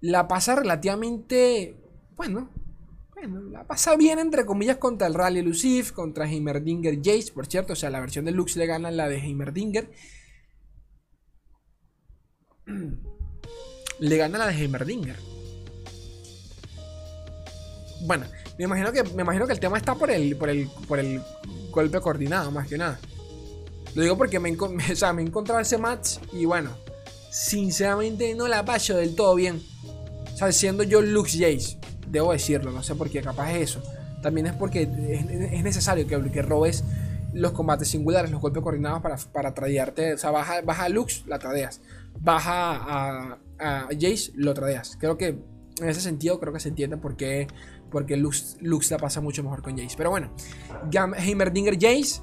la 0.00 0.26
pasa 0.26 0.56
relativamente. 0.56 1.76
Bueno, 2.16 2.50
bueno, 3.14 3.40
la 3.50 3.68
pasa 3.68 3.94
bien 3.96 4.18
entre 4.18 4.44
comillas 4.44 4.78
contra 4.78 5.06
el 5.06 5.14
Rally 5.14 5.42
Lucif, 5.42 5.92
contra 5.92 6.28
Heimerdinger 6.28 6.96
Jace, 6.96 7.32
por 7.32 7.46
cierto. 7.46 7.74
O 7.74 7.76
sea, 7.76 7.90
la 7.90 8.00
versión 8.00 8.24
de 8.24 8.32
Lux 8.32 8.56
le 8.56 8.66
gana 8.66 8.90
la 8.90 9.08
de 9.08 9.18
Heimerdinger. 9.18 9.92
le 14.02 14.16
gana 14.16 14.36
la 14.36 14.48
de 14.48 14.54
Heimerdinger. 14.54 15.16
Bueno, 18.00 18.26
me 18.58 18.64
imagino 18.64 18.90
que, 18.90 19.04
me 19.04 19.22
imagino 19.22 19.46
que 19.46 19.52
el 19.52 19.60
tema 19.60 19.78
está 19.78 19.94
por 19.94 20.10
el, 20.10 20.36
por 20.36 20.50
el, 20.50 20.68
por 20.88 20.98
el 20.98 21.22
golpe 21.70 22.00
coordinado, 22.00 22.50
más 22.50 22.66
que 22.66 22.76
nada. 22.76 22.98
Lo 23.94 24.02
digo 24.02 24.18
porque 24.18 24.40
me, 24.40 24.56
o 24.60 24.96
sea, 24.96 25.12
me 25.12 25.22
he 25.22 25.24
encontrado 25.26 25.60
ese 25.60 25.78
match 25.78 26.16
y 26.32 26.46
bueno, 26.46 26.70
sinceramente 27.30 28.34
no 28.34 28.48
la 28.48 28.64
paso 28.64 28.96
del 28.96 29.14
todo 29.14 29.36
bien. 29.36 29.62
O 30.34 30.36
sea, 30.36 30.50
siendo 30.50 30.82
yo 30.82 31.00
Lux 31.00 31.34
Jace, 31.34 31.78
debo 32.08 32.32
decirlo, 32.32 32.72
no 32.72 32.82
sé 32.82 32.96
por 32.96 33.08
qué, 33.08 33.22
capaz 33.22 33.52
es 33.52 33.70
eso. 33.70 33.82
También 34.20 34.48
es 34.48 34.52
porque 34.54 34.82
es, 34.82 35.62
necesario 35.62 36.08
que, 36.08 36.30
que 36.32 36.42
robes 36.42 36.82
los 37.32 37.52
combates 37.52 37.88
singulares, 37.88 38.32
los 38.32 38.40
golpes 38.40 38.64
coordinados 38.64 39.00
para, 39.00 39.16
para 39.32 39.54
tradearte. 39.54 40.14
O 40.14 40.18
sea, 40.18 40.32
baja, 40.32 40.60
baja 40.62 40.88
Lux, 40.88 41.24
la 41.26 41.38
tradeas. 41.38 41.80
Baja 42.18 42.72
a, 42.72 43.38
a 43.62 43.88
Jace, 43.92 44.32
lo 44.34 44.54
tradeas. 44.54 44.96
Creo 44.98 45.16
que 45.16 45.38
en 45.80 45.88
ese 45.88 46.00
sentido, 46.00 46.38
creo 46.38 46.52
que 46.52 46.60
se 46.60 46.68
entiende 46.68 46.96
por 46.96 47.16
qué, 47.16 47.46
porque 47.90 48.16
Lux, 48.16 48.56
la 48.90 48.98
pasa 48.98 49.20
mucho 49.20 49.42
mejor 49.42 49.62
con 49.62 49.76
Jace. 49.76 49.94
Pero 49.96 50.10
bueno, 50.10 50.32
Heimerdinger 51.18 51.74
Jace. 51.74 52.22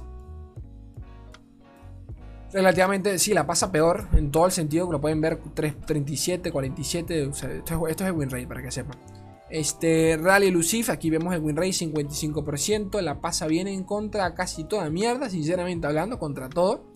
Relativamente, 2.52 3.18
sí, 3.20 3.32
la 3.32 3.46
pasa 3.46 3.70
peor 3.70 4.08
en 4.12 4.32
todo 4.32 4.46
el 4.46 4.52
sentido 4.52 4.86
que 4.86 4.92
lo 4.92 5.00
pueden 5.00 5.20
ver 5.20 5.40
337, 5.54 6.50
47. 6.50 7.26
O 7.26 7.32
sea, 7.32 7.52
esto, 7.52 7.86
es, 7.86 8.00
el 8.00 8.12
win 8.12 8.28
para 8.48 8.62
que 8.62 8.72
sepan. 8.72 8.98
Este, 9.48 10.16
Rally 10.20 10.50
Lucif, 10.50 10.90
aquí 10.90 11.10
vemos 11.10 11.32
el 11.34 11.40
win 11.40 11.56
rate 11.56 11.70
55%. 11.70 13.00
La 13.02 13.20
pasa 13.20 13.46
bien 13.46 13.68
en 13.68 13.84
contra 13.84 14.34
casi 14.34 14.64
toda 14.64 14.90
mierda, 14.90 15.30
sinceramente 15.30 15.86
hablando, 15.86 16.18
contra 16.18 16.48
todo. 16.48 16.92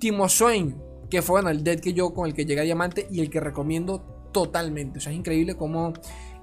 Timo 0.00 0.28
Swain, 0.28 0.76
que 1.14 1.22
fue 1.22 1.40
el 1.40 1.64
dead 1.64 1.80
que 1.80 1.92
yo 1.92 2.12
con 2.12 2.26
el 2.26 2.34
que 2.34 2.44
llegué 2.44 2.60
a 2.60 2.64
Diamante 2.64 3.06
y 3.10 3.20
el 3.20 3.30
que 3.30 3.40
recomiendo 3.40 4.30
totalmente. 4.32 4.98
O 4.98 5.00
sea, 5.00 5.12
es 5.12 5.18
increíble 5.18 5.56
cómo 5.56 5.92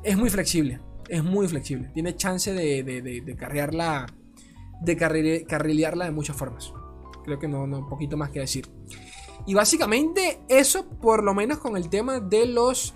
es 0.04 0.18
muy 0.18 0.30
flexible 0.30 0.80
es 1.12 1.24
muy 1.24 1.46
flexible. 1.48 1.90
Tiene 1.94 2.16
chance 2.16 2.54
de, 2.54 2.84
de, 2.84 3.02
de, 3.02 3.36
carrearla, 3.36 4.08
de 4.82 5.46
carrilearla 5.46 6.06
de 6.06 6.12
muchas 6.12 6.38
formas. 6.38 6.74
Creo 7.26 7.38
que 7.38 7.50
no, 7.50 7.68
no, 7.68 7.88
poquito 7.88 8.16
más 8.16 8.30
que 8.30 8.40
decir. 8.40 8.72
Y 9.46 9.54
básicamente 9.54 10.40
eso, 10.48 10.88
por 10.88 11.22
lo 11.22 11.34
menos 11.34 11.60
con 11.60 11.76
el 11.76 11.90
tema 11.90 12.22
de 12.22 12.46
los... 12.46 12.94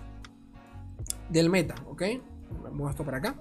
Del 1.30 1.50
meta, 1.50 1.76
¿ok? 1.90 2.04
Vamos 2.64 2.92
esto 2.92 3.04
para 3.04 3.18
acá. 3.18 3.36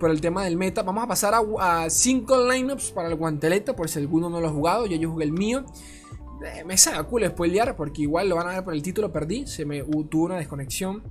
Por 0.00 0.10
el 0.10 0.20
tema 0.22 0.44
del 0.44 0.56
meta, 0.56 0.82
vamos 0.82 1.04
a 1.04 1.08
pasar 1.08 1.34
a 1.34 1.90
5 1.90 2.50
lineups 2.50 2.92
para 2.92 3.08
el 3.08 3.16
guantelete, 3.16 3.74
por 3.74 3.90
si 3.90 3.98
alguno 3.98 4.30
no 4.30 4.40
lo 4.40 4.48
ha 4.48 4.52
jugado. 4.52 4.86
Yo, 4.86 4.96
yo 4.96 5.10
jugué 5.10 5.24
el 5.24 5.32
mío. 5.32 5.66
Eh, 6.44 6.64
me 6.64 6.76
saca 6.76 7.02
cool 7.04 7.26
spoilear 7.26 7.76
porque 7.76 8.02
igual 8.02 8.28
lo 8.28 8.36
van 8.36 8.48
a 8.48 8.50
ver 8.54 8.64
por 8.64 8.74
el 8.74 8.82
título, 8.82 9.12
perdí. 9.12 9.46
Se 9.46 9.64
me 9.64 9.82
tuvo 9.82 10.26
una 10.26 10.36
desconexión 10.36 11.02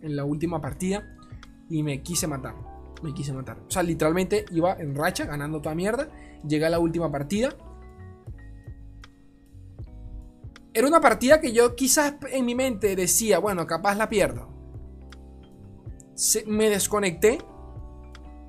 en 0.00 0.16
la 0.16 0.24
última 0.24 0.60
partida 0.60 1.16
y 1.68 1.82
me 1.82 2.02
quise 2.02 2.26
matar. 2.26 2.54
Me 3.02 3.12
quise 3.12 3.32
matar. 3.32 3.58
O 3.66 3.70
sea, 3.70 3.82
literalmente 3.82 4.44
iba 4.50 4.74
en 4.74 4.94
racha, 4.94 5.24
ganando 5.24 5.60
toda 5.60 5.74
mierda. 5.74 6.08
Llegué 6.46 6.66
a 6.66 6.70
la 6.70 6.78
última 6.78 7.10
partida. 7.10 7.56
Era 10.72 10.88
una 10.88 11.00
partida 11.00 11.40
que 11.40 11.52
yo 11.52 11.76
quizás 11.76 12.14
en 12.32 12.44
mi 12.44 12.54
mente 12.54 12.96
decía, 12.96 13.38
bueno, 13.38 13.66
capaz 13.66 13.94
la 13.94 14.08
pierdo. 14.08 14.48
me 16.46 16.68
desconecté. 16.68 17.38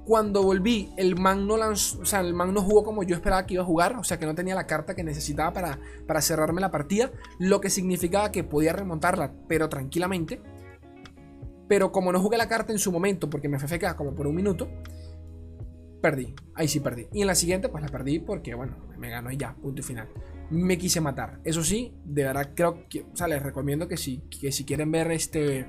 Cuando 0.06 0.44
volví, 0.44 0.92
el 0.98 1.16
man 1.16 1.48
no 1.48 1.58
lanzó, 1.58 2.00
o 2.00 2.06
sea, 2.06 2.20
el 2.22 2.34
man 2.34 2.54
no 2.54 2.62
jugó 2.62 2.84
como 2.84 3.04
yo 3.04 3.16
esperaba 3.16 3.46
que 3.46 3.56
iba 3.56 3.64
a 3.64 3.66
jugar, 3.66 3.96
o 3.96 4.04
sea, 4.04 4.20
que 4.20 4.26
no 4.26 4.36
tenía 4.36 4.54
la 4.54 4.68
carta 4.68 4.96
que 4.96 5.04
necesitaba 5.04 5.52
para, 5.52 5.80
para 6.08 6.22
cerrarme 6.22 6.62
la 6.62 6.72
partida, 6.72 7.12
lo 7.40 7.60
que 7.60 7.70
significaba 7.70 8.32
que 8.32 8.44
podía 8.44 8.74
remontarla, 8.74 9.34
pero 9.48 9.68
tranquilamente. 9.68 10.42
Pero 11.68 11.92
como 11.92 12.12
no 12.12 12.22
jugué 12.22 12.38
la 12.38 12.48
carta 12.48 12.72
en 12.72 12.80
su 12.80 12.92
momento, 12.92 13.30
porque 13.30 13.50
me 13.50 13.58
fue 13.58 13.80
como 13.96 14.14
por 14.14 14.28
un 14.28 14.36
minuto, 14.36 14.70
perdí. 16.06 16.36
Ahí 16.54 16.68
sí 16.68 16.80
perdí. 16.80 17.08
Y 17.12 17.22
en 17.22 17.28
la 17.28 17.34
siguiente, 17.34 17.68
pues 17.68 17.84
la 17.84 17.90
perdí 17.90 18.20
porque, 18.20 18.54
bueno, 18.54 18.78
me 19.00 19.10
ganó 19.10 19.32
y 19.32 19.38
ya, 19.38 19.56
punto 19.56 19.82
y 19.82 19.84
final. 19.84 20.08
Me 20.52 20.78
quise 20.78 21.02
matar. 21.02 21.40
Eso 21.44 21.64
sí, 21.64 21.96
de 22.06 22.26
verdad 22.26 22.52
creo 22.54 22.88
que, 22.88 23.02
o 23.12 23.16
sea, 23.16 23.28
les 23.28 23.42
recomiendo 23.42 23.88
que 23.88 23.98
si, 23.98 24.20
que 24.30 24.52
si 24.52 24.66
quieren 24.66 24.92
ver 24.92 25.12
este... 25.12 25.68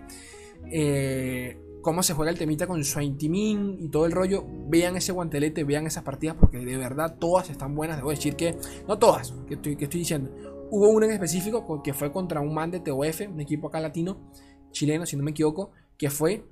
Eh, 0.70 1.58
cómo 1.86 2.02
se 2.02 2.14
juega 2.14 2.32
el 2.32 2.36
temita 2.36 2.66
con 2.66 2.82
Swain 2.82 3.16
Timin 3.16 3.76
y 3.78 3.88
todo 3.90 4.06
el 4.06 4.12
rollo, 4.12 4.44
vean 4.66 4.96
ese 4.96 5.12
guantelete, 5.12 5.62
vean 5.62 5.86
esas 5.86 6.02
partidas 6.02 6.34
porque 6.34 6.58
de 6.58 6.76
verdad 6.76 7.14
todas 7.16 7.48
están 7.48 7.76
buenas. 7.76 7.98
Debo 7.98 8.10
decir 8.10 8.34
que, 8.34 8.58
no 8.88 8.98
todas, 8.98 9.32
que 9.46 9.54
estoy, 9.54 9.76
que 9.76 9.84
estoy 9.84 10.00
diciendo. 10.00 10.32
Hubo 10.72 10.88
una 10.88 11.06
en 11.06 11.12
específico 11.12 11.80
que 11.84 11.94
fue 11.94 12.10
contra 12.10 12.40
un 12.40 12.52
man 12.52 12.72
de 12.72 12.80
TOF, 12.80 13.20
un 13.32 13.40
equipo 13.40 13.68
acá 13.68 13.78
latino, 13.78 14.32
chileno, 14.72 15.06
si 15.06 15.16
no 15.16 15.22
me 15.22 15.30
equivoco, 15.30 15.70
que 15.96 16.10
fue, 16.10 16.44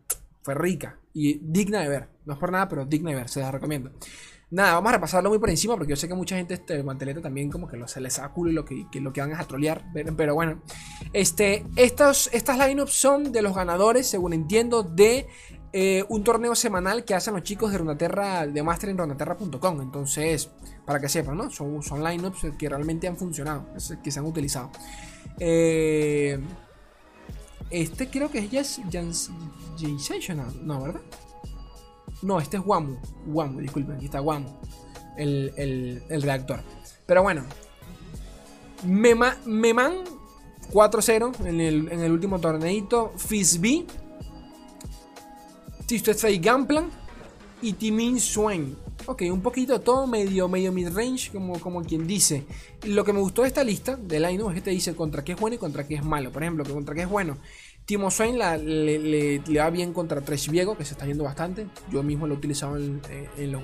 fue 0.43 0.55
rica 0.55 1.01
y 1.13 1.41
digna 1.43 1.81
de 1.81 1.89
ver. 1.89 2.09
No 2.27 2.35
es 2.35 2.39
por 2.39 2.53
nada, 2.53 2.69
pero 2.69 2.87
digna 2.87 3.11
de 3.11 3.17
ver, 3.17 3.29
se 3.29 3.41
las 3.41 3.51
recomiendo. 3.51 3.91
Nada, 4.51 4.75
vamos 4.75 4.91
a 4.91 4.93
repasarlo 4.95 5.31
muy 5.31 5.39
por 5.39 5.51
encima 5.51 5.75
porque 5.75 5.91
yo 5.91 5.97
sé 5.97 6.07
que 6.07 6.15
mucha 6.15 6.37
gente 6.37 6.55
este 6.55 6.83
guantelete 6.83 7.21
también 7.21 7.51
como 7.51 7.67
que 7.67 7.77
lo, 7.77 7.89
se 7.89 8.01
les 8.01 8.15
saca 8.15 8.33
culo 8.33 8.51
y 8.51 8.55
lo 8.55 8.65
que, 8.65 8.87
lo 9.01 9.13
que 9.13 9.21
van 9.21 9.33
es 9.33 9.39
a 9.39 9.45
trolear. 9.45 9.85
Pero 10.17 10.35
bueno, 10.35 10.63
este, 11.13 11.67
estos, 11.77 12.31
estas 12.33 12.59
lineups 12.59 12.93
son 12.93 13.33
de 13.33 13.43
los 13.43 13.55
ganadores, 13.55 14.07
según 14.07 14.33
entiendo, 14.33 14.83
de 14.83 15.27
eh, 15.73 16.05
un 16.09 16.23
torneo 16.23 16.55
semanal 16.55 17.05
que 17.05 17.15
hacen 17.15 17.35
los 17.35 17.43
chicos 17.43 17.73
de 17.73 17.79
Rondaterra, 17.79 18.47
de 18.47 18.63
Master 18.63 18.91
en 18.91 18.99
Rondaterra.com. 18.99 19.81
Entonces, 19.81 20.51
para 20.87 21.01
que 21.01 21.09
sepan, 21.09 21.37
¿no? 21.37 21.51
Son, 21.51 21.83
son 21.83 22.05
lineups 22.05 22.47
que 22.59 22.69
realmente 22.69 23.09
han 23.09 23.17
funcionado, 23.17 23.67
que 24.03 24.11
se 24.11 24.19
han 24.19 24.27
utilizado. 24.27 24.71
Eh, 25.41 26.39
este 27.71 28.09
creo 28.09 28.31
que 28.31 28.39
es 28.39 28.51
Jazz, 28.51 29.31
no, 30.63 30.81
¿verdad? 30.81 31.01
No, 32.25 32.41
este 32.41 32.57
es 32.57 32.63
Wamu. 32.65 32.97
Wamu, 33.27 33.61
disculpen, 33.61 33.97
aquí 33.97 34.07
está 34.07 34.23
Wamu, 34.23 34.49
el, 35.19 35.53
el, 36.09 36.23
reactor. 36.23 36.61
Pero 37.05 37.23
bueno, 37.23 37.45
Mema, 38.83 39.37
Meman 39.45 39.93
4-0 40.73 41.47
en 41.47 41.61
el, 41.61 41.93
en 41.93 42.01
el 42.01 42.11
último 42.11 42.41
torneito. 42.41 43.13
Fizz-B, 43.19 43.85
Tisto 45.85 46.13
Gamplan 46.41 46.91
y 47.61 47.75
Timin 47.75 48.19
Swain. 48.19 48.75
Ok, 49.05 49.25
un 49.31 49.43
poquito 49.43 49.79
todo 49.83 50.07
medio, 50.07 50.49
medio 50.49 50.73
mid-range, 50.73 51.31
como, 51.31 51.61
como 51.61 51.83
quien 51.83 52.07
dice. 52.07 52.47
Lo 52.85 53.05
que 53.05 53.13
me 53.13 53.21
gustó 53.21 53.43
de 53.43 53.49
esta 53.49 53.63
lista 53.63 53.97
de 53.97 54.19
Linux 54.19 54.49
es 54.49 54.55
que 54.55 54.61
te 54.63 54.71
dice 54.71 54.97
contra 54.97 55.23
qué 55.23 55.33
es 55.33 55.39
bueno 55.39 55.57
y 55.57 55.59
contra 55.59 55.87
qué 55.87 55.97
es 55.97 56.05
malo. 56.05 56.33
Por 56.33 56.43
ejemplo, 56.43 56.65
contra 56.65 56.95
qué 56.95 57.03
es 57.03 57.09
bueno. 57.09 57.37
Timo 57.85 58.11
Swain 58.11 58.39
le, 58.39 59.43
va 59.59 59.71
bien 59.71 59.93
contra 59.93 60.23
Tresh 60.23 60.51
Viego, 60.51 60.77
que 60.77 60.85
se 60.85 60.95
está 60.95 61.05
viendo 61.05 61.25
bastante. 61.25 61.67
Yo 61.91 62.03
mismo 62.03 62.27
lo 62.27 62.35
he 62.35 62.37
utilizado 62.39 62.77
en, 62.77 63.01
los, 63.53 63.63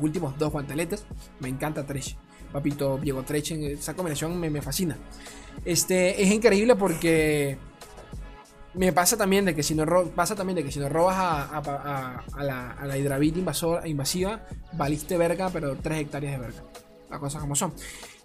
últimos 0.00 0.38
dos 0.38 0.52
guanteletes. 0.52 1.04
Me 1.40 1.48
encanta 1.48 1.84
Tresh. 1.84 2.16
Papito 2.52 2.96
Viego 2.96 3.22
Tresh, 3.24 3.52
esa 3.52 3.94
combinación 3.94 4.38
me, 4.40 4.48
me 4.48 4.62
fascina. 4.62 4.96
Este, 5.64 6.22
es 6.22 6.30
increíble 6.30 6.76
porque 6.76 7.58
me 8.74 8.92
pasa 8.92 9.16
también 9.16 9.44
de 9.44 9.54
que 9.54 9.62
si 9.62 9.74
no, 9.74 9.84
pasa 10.14 10.34
también 10.34 10.56
de 10.56 10.64
que 10.64 10.70
si 10.70 10.78
no 10.78 10.88
robas 10.88 11.16
a, 11.18 12.22
la, 12.38 12.76
a 12.80 13.24
invasora, 13.24 13.86
invasiva, 13.86 14.46
valiste 14.72 15.16
verga, 15.18 15.50
pero 15.50 15.76
3 15.76 16.00
hectáreas 16.00 16.32
de 16.34 16.38
verga. 16.38 16.62
Las 17.10 17.18
cosas 17.18 17.40
como 17.40 17.56
son. 17.56 17.72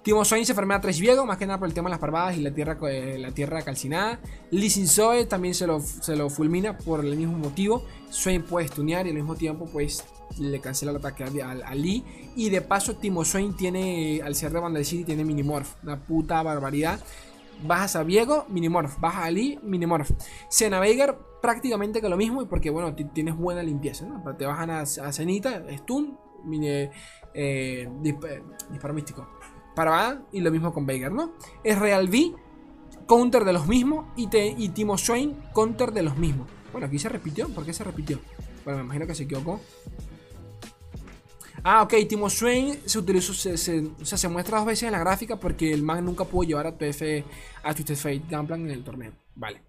Timo 0.03 0.25
Swain 0.25 0.45
se 0.45 0.51
enferma 0.51 0.75
a 0.75 0.81
tres 0.81 0.99
viegos, 0.99 1.25
más 1.25 1.37
que 1.37 1.47
nada 1.47 1.59
por 1.59 1.67
el 1.67 1.73
tema 1.73 1.87
de 1.87 1.91
las 1.91 1.99
parvadas 1.99 2.37
y 2.37 2.41
la 2.41 2.51
tierra, 2.51 2.77
eh, 2.89 3.17
la 3.17 3.31
tierra 3.31 3.61
calcinada. 3.61 4.19
Lee 4.51 4.69
Sin 4.69 4.87
Zoe 4.87 5.25
también 5.25 5.53
se 5.53 5.65
lo, 5.65 5.79
se 5.79 6.17
lo 6.17 6.29
fulmina 6.29 6.77
por 6.77 7.05
el 7.05 7.15
mismo 7.15 7.37
motivo. 7.37 7.85
Swain 8.09 8.43
puede 8.43 8.67
stunear 8.67 9.07
y 9.07 9.11
al 9.11 9.15
mismo 9.15 9.35
tiempo 9.35 9.65
pues 9.71 10.03
le 10.39 10.59
cancela 10.59 10.91
el 10.91 10.97
ataque 10.97 11.23
a, 11.23 11.75
Lee. 11.75 12.03
Y 12.35 12.49
de 12.49 12.61
paso 12.61 12.97
Timo 12.97 13.23
Swain 13.23 13.55
tiene, 13.55 14.21
al 14.21 14.35
ser 14.35 14.51
de 14.51 14.59
Vandal 14.59 14.83
City, 14.83 15.05
tiene 15.05 15.23
Minimorph. 15.23 15.75
Una 15.83 15.97
puta 15.97 16.43
barbaridad. 16.43 16.99
Bajas 17.65 17.95
a 17.95 18.03
Viego, 18.03 18.45
Minimorph. 18.49 18.99
Bajas 18.99 19.27
a 19.27 19.31
Lee, 19.31 19.57
Minimorph. 19.63 20.11
Sena 20.49 20.81
Veigar, 20.81 21.17
prácticamente 21.41 22.01
que 22.01 22.09
lo 22.09 22.17
mismo. 22.17 22.41
Y 22.41 22.45
porque, 22.45 22.69
bueno, 22.69 22.93
tienes 22.93 23.37
buena 23.37 23.63
limpieza. 23.63 24.05
Te 24.37 24.45
bajan 24.45 24.69
a, 24.69 24.81
a 24.81 25.13
Cenita, 25.13 25.63
Stun, 25.77 26.17
mini, 26.43 26.89
eh, 27.33 27.89
disparo 28.01 28.93
místico. 28.93 29.27
Para 29.75 30.23
y 30.31 30.41
lo 30.41 30.51
mismo 30.51 30.73
con 30.73 30.85
Veigar, 30.85 31.11
¿no? 31.11 31.33
Es 31.63 31.79
Real 31.79 32.07
V, 32.09 32.33
counter 33.07 33.43
de 33.43 33.53
los 33.53 33.67
mismos. 33.67 34.05
Y, 34.15 34.27
Timo 34.69 34.97
Swain, 34.97 35.35
counter 35.53 35.91
de 35.91 36.03
los 36.03 36.17
mismos. 36.17 36.47
Bueno, 36.71 36.87
aquí 36.87 36.99
se 36.99 37.09
repitió. 37.09 37.49
¿Por 37.49 37.65
qué 37.65 37.73
se 37.73 37.83
repitió? 37.83 38.19
Bueno, 38.63 38.79
me 38.79 38.85
imagino 38.85 39.07
que 39.07 39.15
se 39.15 39.23
equivocó. 39.23 39.59
Ah, 41.63 41.81
ok, 41.81 41.93
Timo 42.09 42.29
Swain 42.29 42.77
se 42.85 42.99
utilizó, 42.99 43.33
se, 43.33 43.53
o 43.53 44.05
sea, 44.05 44.17
se 44.17 44.27
muestra 44.27 44.57
dos 44.57 44.67
veces 44.67 44.83
en 44.83 44.91
la 44.91 44.99
gráfica 44.99 45.39
porque 45.39 45.71
el 45.73 45.81
man 45.81 46.03
nunca 46.03 46.25
pudo 46.25 46.43
llevar 46.43 46.67
a 46.67 46.77
TF, 46.77 47.25
a 47.63 47.73
Twisted 47.73 47.95
Fate 47.95 48.23
Gunplan 48.29 48.61
en 48.65 48.71
el 48.71 48.83
torneo. 48.83 49.13
Vale. 49.35 49.63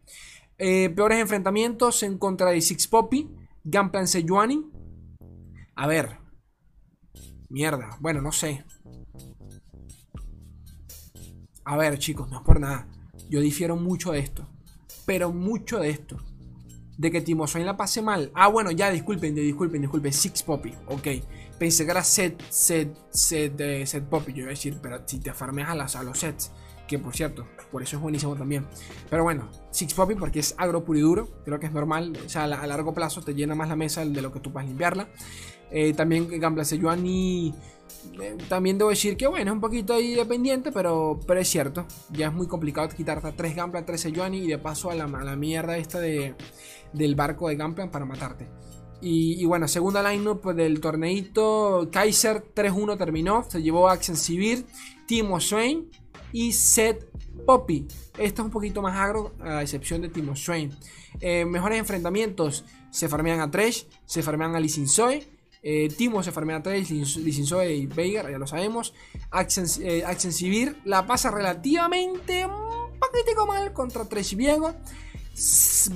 Eh, 0.58 0.90
peores 0.90 1.18
enfrentamientos 1.20 2.02
en 2.02 2.18
contra 2.18 2.50
de 2.50 2.60
Six 2.60 2.88
Poppy, 2.88 3.30
Gunplan 3.62 4.08
Sejuani. 4.08 4.64
A 5.76 5.86
ver. 5.86 6.18
Mierda, 7.48 7.96
bueno, 8.00 8.20
no 8.20 8.32
sé. 8.32 8.64
A 11.64 11.76
ver, 11.76 11.98
chicos, 11.98 12.28
no 12.30 12.38
es 12.38 12.42
por 12.42 12.60
nada. 12.60 12.86
Yo 13.30 13.40
difiero 13.40 13.76
mucho 13.76 14.12
de 14.12 14.18
esto. 14.18 14.46
Pero 15.06 15.32
mucho 15.32 15.80
de 15.80 15.90
esto. 15.90 16.18
De 16.98 17.10
que 17.10 17.20
Timo 17.20 17.46
Swain 17.46 17.66
la 17.66 17.76
pase 17.76 18.02
mal. 18.02 18.30
Ah, 18.34 18.48
bueno, 18.48 18.70
ya, 18.70 18.90
disculpen, 18.90 19.34
disculpen, 19.34 19.80
disculpen. 19.80 20.12
Six 20.12 20.42
Poppy, 20.42 20.74
ok. 20.86 21.08
Pensé 21.58 21.84
que 21.84 21.90
era 21.90 22.04
set, 22.04 22.42
set, 22.50 22.94
set, 23.10 23.56
de 23.56 23.86
set 23.86 24.04
Poppy. 24.04 24.32
Yo 24.32 24.40
iba 24.40 24.48
a 24.48 24.50
decir, 24.50 24.78
pero 24.80 25.02
si 25.06 25.18
te 25.18 25.32
farmeas 25.32 25.70
a, 25.70 25.74
las, 25.74 25.96
a 25.96 26.02
los 26.02 26.18
sets. 26.18 26.52
Que 26.86 26.98
por 26.98 27.16
cierto, 27.16 27.46
por 27.72 27.82
eso 27.82 27.96
es 27.96 28.02
buenísimo 28.02 28.36
también. 28.36 28.66
Pero 29.08 29.22
bueno, 29.22 29.48
Six 29.70 29.94
Poppy 29.94 30.14
porque 30.14 30.40
es 30.40 30.54
agro 30.58 30.84
puro 30.84 30.98
y 30.98 31.02
duro. 31.02 31.28
Creo 31.44 31.58
que 31.58 31.66
es 31.66 31.72
normal. 31.72 32.12
O 32.24 32.28
sea, 32.28 32.44
a, 32.44 32.66
largo 32.66 32.92
plazo 32.92 33.22
te 33.22 33.34
llena 33.34 33.54
más 33.54 33.68
la 33.68 33.76
mesa 33.76 34.04
de 34.04 34.20
lo 34.20 34.30
que 34.30 34.40
tú 34.40 34.52
puedas 34.52 34.68
limpiarla. 34.68 35.08
Eh, 35.70 35.94
también 35.94 36.28
Gambla 36.38 36.64
Sejuani. 36.64 37.54
Eh, 38.20 38.36
también 38.48 38.78
debo 38.78 38.90
decir 38.90 39.16
que 39.16 39.26
bueno, 39.26 39.50
es 39.50 39.54
un 39.54 39.60
poquito 39.60 39.94
ahí 39.94 40.14
dependiente, 40.14 40.72
pero, 40.72 41.18
pero 41.26 41.40
es 41.40 41.48
cierto. 41.48 41.86
Ya 42.10 42.28
es 42.28 42.32
muy 42.32 42.46
complicado 42.46 42.88
quitarte 42.88 43.28
a 43.28 43.36
3 43.36 43.56
Gambla, 43.56 43.84
3 43.84 44.00
Sejuani 44.00 44.38
y 44.38 44.46
de 44.48 44.58
paso 44.58 44.90
a 44.90 44.94
la, 44.94 45.04
a 45.04 45.36
mierda 45.36 45.76
esta 45.76 46.00
de, 46.00 46.34
del 46.92 47.14
barco 47.14 47.48
de 47.48 47.56
Gamplan 47.56 47.90
para 47.90 48.04
matarte. 48.04 48.48
Y, 49.06 49.44
bueno, 49.44 49.68
segunda 49.68 50.02
lineup 50.10 50.42
del 50.52 50.80
torneito. 50.80 51.90
Kaiser 51.92 52.42
3-1 52.54 52.96
terminó. 52.96 53.44
Se 53.46 53.62
llevó 53.62 53.88
a 53.88 54.02
Sivir, 54.02 54.64
Timo 55.06 55.40
Swain 55.40 55.90
y 56.32 56.52
Seth 56.52 57.04
Poppy. 57.44 57.86
Esto 58.16 58.40
es 58.40 58.46
un 58.46 58.50
poquito 58.50 58.80
más 58.80 58.96
agro, 58.96 59.34
a 59.40 59.60
excepción 59.60 60.00
de 60.00 60.08
Timo 60.08 60.34
Swain. 60.34 60.70
Eh, 61.20 61.44
mejores 61.44 61.78
enfrentamientos: 61.78 62.64
se 62.90 63.08
farmean 63.08 63.40
a 63.40 63.50
Tresh, 63.50 63.86
se 64.06 64.22
farmean 64.22 64.54
a 64.54 64.60
Lisinzoe. 64.60 65.26
Eh, 65.66 65.88
Timo 65.96 66.22
se 66.22 66.30
farmea 66.30 66.56
a 66.56 66.62
Tresh, 66.62 66.90
Lisinzoe 67.16 67.74
y 67.74 67.86
Veigar, 67.86 68.30
ya 68.30 68.38
lo 68.38 68.46
sabemos. 68.46 68.92
Axen, 69.30 69.64
eh, 69.82 70.04
la 70.84 71.06
pasa 71.06 71.30
relativamente 71.30 72.44
un 72.44 72.98
poquitico 73.00 73.46
mal 73.46 73.72
contra 73.72 74.04
Tresh 74.04 74.36
Viego 74.36 74.74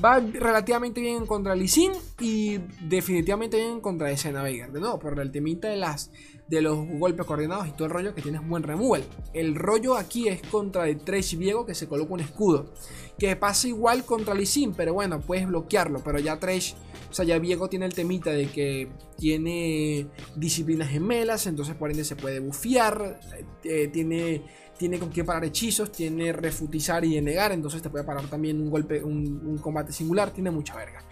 va 0.04 0.18
relativamente 0.18 1.00
bien 1.00 1.26
contra 1.26 1.54
Sin 1.68 1.92
y 2.18 2.58
definitivamente 2.80 3.56
bien 3.56 3.80
contra 3.80 4.10
Escena 4.10 4.42
Veigar. 4.42 4.72
De 4.72 4.80
nuevo, 4.80 4.98
por 4.98 5.18
el 5.20 5.30
temita 5.30 5.68
de, 5.68 5.76
las, 5.76 6.10
de 6.48 6.62
los 6.62 6.86
golpes 6.86 7.26
coordinados 7.26 7.68
y 7.68 7.72
todo 7.72 7.84
el 7.84 7.90
rollo 7.90 8.14
que 8.14 8.22
tienes 8.22 8.46
buen 8.46 8.62
removal. 8.62 9.04
El 9.34 9.54
rollo 9.54 9.96
aquí 9.96 10.28
es 10.28 10.40
contra 10.42 10.88
el 10.88 11.00
Trash 11.00 11.36
Viego 11.36 11.66
que 11.66 11.74
se 11.74 11.86
coloca 11.86 12.14
un 12.14 12.20
escudo. 12.20 12.72
Que 13.18 13.36
pasa 13.36 13.68
igual 13.68 14.04
contra 14.04 14.34
Sin, 14.46 14.72
pero 14.72 14.94
bueno, 14.94 15.20
puedes 15.20 15.46
bloquearlo. 15.46 16.00
Pero 16.04 16.18
ya 16.18 16.38
Trash, 16.38 16.74
o 17.10 17.14
sea, 17.14 17.24
ya 17.24 17.38
Viego 17.38 17.68
tiene 17.68 17.86
el 17.86 17.94
temita 17.94 18.30
de 18.30 18.46
que 18.46 18.88
tiene 19.18 20.06
disciplinas 20.36 20.88
gemelas, 20.88 21.46
entonces 21.46 21.74
por 21.74 21.90
ende 21.90 22.04
se 22.04 22.16
puede 22.16 22.40
bufear. 22.40 23.20
Eh, 23.64 23.88
tiene 23.88 24.42
tiene 24.78 24.98
con 24.98 25.10
qué 25.10 25.24
parar 25.24 25.44
hechizos, 25.44 25.92
tiene 25.92 26.32
refutizar 26.32 27.04
y 27.04 27.16
denegar, 27.16 27.52
entonces 27.52 27.82
te 27.82 27.90
puede 27.90 28.04
parar 28.04 28.30
también 28.30 28.62
un 28.62 28.70
golpe, 28.70 29.02
un, 29.02 29.58
combate 29.58 29.92
singular, 29.92 30.30
tiene 30.30 30.50
mucha 30.50 30.76
verga. 30.76 31.04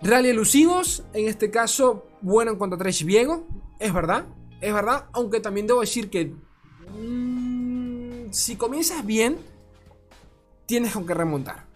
Rally 0.00 0.28
elusivos, 0.28 1.02
en 1.12 1.26
este 1.28 1.50
caso, 1.50 2.06
bueno 2.22 2.52
en 2.52 2.58
cuanto 2.58 2.76
a 2.76 2.78
Trash 2.78 3.04
Viego, 3.04 3.46
es 3.78 3.92
verdad, 3.92 4.26
es 4.60 4.72
verdad, 4.72 5.06
aunque 5.12 5.40
también 5.40 5.66
debo 5.66 5.80
decir 5.80 6.10
que 6.10 6.32
mm, 6.98 8.32
si 8.32 8.56
comienzas 8.56 9.04
bien, 9.04 9.38
tienes 10.66 10.92
con 10.92 11.06
qué 11.06 11.14
remontar. 11.14 11.66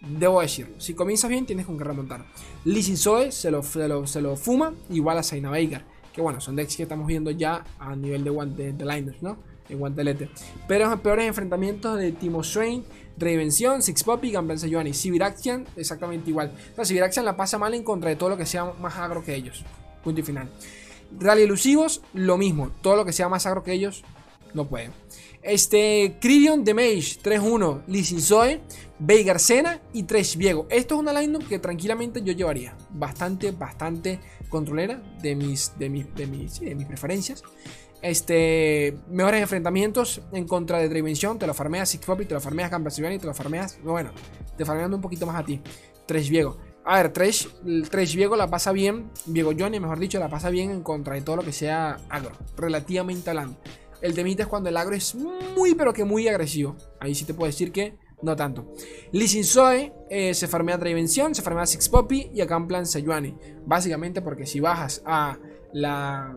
Debo 0.00 0.40
decirlo, 0.40 0.80
si 0.80 0.94
comienzas 0.94 1.28
bien, 1.28 1.44
tienes 1.44 1.66
con 1.66 1.76
qué 1.76 1.84
remontar. 1.84 2.24
Lee 2.64 2.82
Zoe 2.96 3.32
se 3.32 3.50
lo, 3.50 3.62
se 3.62 4.20
lo, 4.20 4.36
fuma, 4.36 4.74
igual 4.88 5.18
a 5.18 5.22
Saina 5.22 5.50
Veigar, 5.50 5.84
que 6.12 6.22
bueno, 6.22 6.40
son 6.40 6.56
decks 6.56 6.76
que 6.76 6.84
estamos 6.84 7.06
viendo 7.06 7.30
ya 7.30 7.64
a 7.78 7.94
nivel 7.94 8.24
de, 8.24 8.30
de, 8.30 8.72
de 8.72 8.84
liners, 8.86 9.22
¿no? 9.22 9.36
en 9.70 9.78
guantelete. 9.78 10.28
Pero 10.68 10.88
los 10.88 11.00
peores 11.00 11.26
enfrentamientos 11.26 11.98
de 11.98 12.12
Timo 12.12 12.42
Swain, 12.42 12.84
Revención, 13.16 13.82
Six 13.82 14.04
Poppy, 14.04 14.32
Gamblense 14.32 14.68
Giovanni. 14.68 14.92
Sibiraxian, 14.92 15.66
exactamente 15.76 16.30
igual. 16.30 16.52
O 16.76 16.84
sea, 16.84 17.22
la 17.22 17.36
pasa 17.36 17.58
mal 17.58 17.74
en 17.74 17.82
contra 17.82 18.10
de 18.10 18.16
todo 18.16 18.30
lo 18.30 18.36
que 18.36 18.46
sea 18.46 18.64
más 18.80 18.96
agro 18.96 19.24
que 19.24 19.34
ellos. 19.34 19.64
Punto 20.02 20.20
y 20.20 20.24
final. 20.24 20.48
Rally 21.18 21.42
elusivos, 21.42 22.02
lo 22.14 22.36
mismo. 22.36 22.70
Todo 22.82 22.96
lo 22.96 23.04
que 23.04 23.12
sea 23.12 23.28
más 23.28 23.46
agro 23.46 23.62
que 23.62 23.72
ellos, 23.72 24.04
no 24.54 24.66
pueden. 24.68 24.92
Este, 25.42 26.18
Cridion 26.20 26.64
de 26.64 26.74
Mage 26.74 27.18
3-1, 27.22 27.82
Lisin 27.86 28.20
Zoe, 28.20 28.60
Veigar 28.98 29.40
Sena 29.40 29.80
y 29.92 30.02
Tresh 30.02 30.36
Viego. 30.36 30.66
Esto 30.68 30.94
es 30.94 31.00
una 31.00 31.18
lineup 31.18 31.48
que 31.48 31.58
tranquilamente 31.58 32.22
yo 32.22 32.32
llevaría. 32.32 32.76
Bastante, 32.90 33.50
bastante 33.52 34.20
controlera 34.50 35.02
de 35.22 35.34
mis, 35.34 35.72
de 35.78 35.88
mis, 35.88 36.14
de 36.14 36.26
mis, 36.26 36.60
de 36.60 36.74
mis 36.74 36.86
preferencias. 36.86 37.42
Este, 38.02 38.96
mejores 39.08 39.40
enfrentamientos 39.40 40.20
en 40.32 40.46
contra 40.46 40.78
de 40.78 40.88
Dimension. 40.88 41.38
Te 41.38 41.46
lo 41.46 41.54
farmeas 41.54 41.88
Six 41.88 42.04
Poppy, 42.04 42.26
te 42.26 42.34
lo 42.34 42.40
farmeas 42.40 42.70
y 42.70 43.18
te 43.18 43.26
lo 43.26 43.34
farmeas. 43.34 43.78
Bueno, 43.82 44.10
te 44.56 44.64
farmeando 44.64 44.96
un 44.96 45.02
poquito 45.02 45.26
más 45.26 45.36
a 45.36 45.44
ti. 45.44 45.60
Tres 46.06 46.28
Viego. 46.28 46.69
A 46.84 46.96
ver, 47.02 47.12
Tres, 47.12 47.48
Tres 47.90 48.14
Viego 48.14 48.36
la 48.36 48.48
pasa 48.48 48.72
bien. 48.72 49.10
Viego 49.26 49.52
Johnny, 49.56 49.80
mejor 49.80 49.98
dicho, 49.98 50.18
la 50.18 50.28
pasa 50.28 50.50
bien 50.50 50.70
en 50.70 50.82
contra 50.82 51.14
de 51.14 51.22
todo 51.22 51.36
lo 51.36 51.42
que 51.42 51.52
sea 51.52 51.98
agro. 52.08 52.32
Relativamente 52.56 53.30
hablando. 53.30 53.58
El 54.00 54.14
temita 54.14 54.44
es 54.44 54.48
cuando 54.48 54.70
el 54.70 54.76
agro 54.76 54.94
es 54.94 55.14
muy, 55.14 55.74
pero 55.74 55.92
que 55.92 56.04
muy 56.04 56.26
agresivo. 56.26 56.76
Ahí 57.00 57.14
sí 57.14 57.24
te 57.24 57.34
puedo 57.34 57.46
decir 57.46 57.70
que 57.70 57.98
no 58.22 58.34
tanto. 58.34 58.72
Lee 59.12 59.28
Sin 59.28 59.44
Zoe 59.44 59.92
eh, 60.08 60.34
se 60.34 60.48
farmea 60.48 60.78
Dimension, 60.78 61.34
se 61.34 61.42
farmea 61.42 61.66
Six 61.66 61.88
Poppy 61.88 62.30
y 62.34 62.40
acá 62.40 62.56
en 62.56 62.66
plan 62.66 62.86
Sejuani. 62.86 63.36
Básicamente 63.66 64.22
porque 64.22 64.46
si 64.46 64.60
bajas 64.60 65.02
a 65.04 65.38
la 65.72 66.36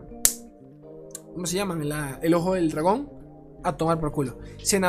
¿Cómo 1.34 1.46
se 1.46 1.56
llaman? 1.56 1.82
el 2.22 2.34
ojo 2.34 2.54
del 2.54 2.70
dragón. 2.70 3.10
A 3.64 3.76
tomar 3.76 3.98
por 3.98 4.12
culo. 4.12 4.38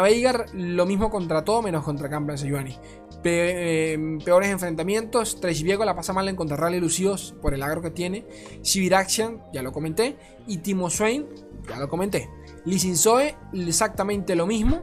Veigar, 0.04 0.46
lo 0.54 0.86
mismo 0.86 1.10
contra 1.10 1.44
todo 1.44 1.62
menos 1.62 1.84
contra 1.84 2.10
Campbell 2.10 2.38
Sejuani. 2.38 2.78
Em, 3.24 4.20
peores 4.20 4.50
enfrentamientos. 4.50 5.40
Trash 5.40 5.64
Viego 5.64 5.86
la 5.86 5.96
pasa 5.96 6.14
mal 6.14 6.28
en 6.28 6.36
contra 6.36 6.58
Rally 6.58 6.80
Lucidos 6.80 7.34
por 7.42 7.54
el 7.54 7.64
agro 7.64 7.82
que 7.82 7.90
tiene. 7.90 8.26
Shiviraxian, 8.62 9.42
ya 9.54 9.64
lo 9.64 9.72
comenté. 9.72 10.18
Y 10.46 10.58
Timo 10.58 10.90
Swain, 10.90 11.26
ya 11.68 11.78
lo 11.78 11.90
comenté. 11.90 12.30
Sin 12.78 12.98
Zoe, 12.98 13.36
exactamente 13.54 14.36
lo 14.36 14.46
mismo. 14.46 14.82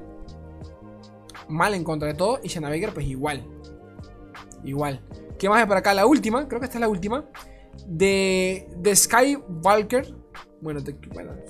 Mal 1.49 1.75
en 1.75 1.85
contra 1.85 2.09
de 2.09 2.15
todo. 2.15 2.41
Y 2.43 2.59
Veigar, 2.59 2.95
pues 2.95 3.07
igual. 3.07 3.47
Igual. 4.65 5.01
¿Qué 5.39 5.49
más 5.49 5.61
hay 5.61 5.67
por 5.67 5.77
acá? 5.77 5.93
La 5.93 6.07
última, 6.07 6.49
creo 6.49 6.61
que 6.61 6.67
esta 6.67 6.79
es 6.79 6.81
la 6.81 6.89
última. 6.89 7.27
De, 7.87 8.69
de 8.77 8.97
Sky 8.97 9.39
Valker 9.49 10.23
bueno, 10.63 10.81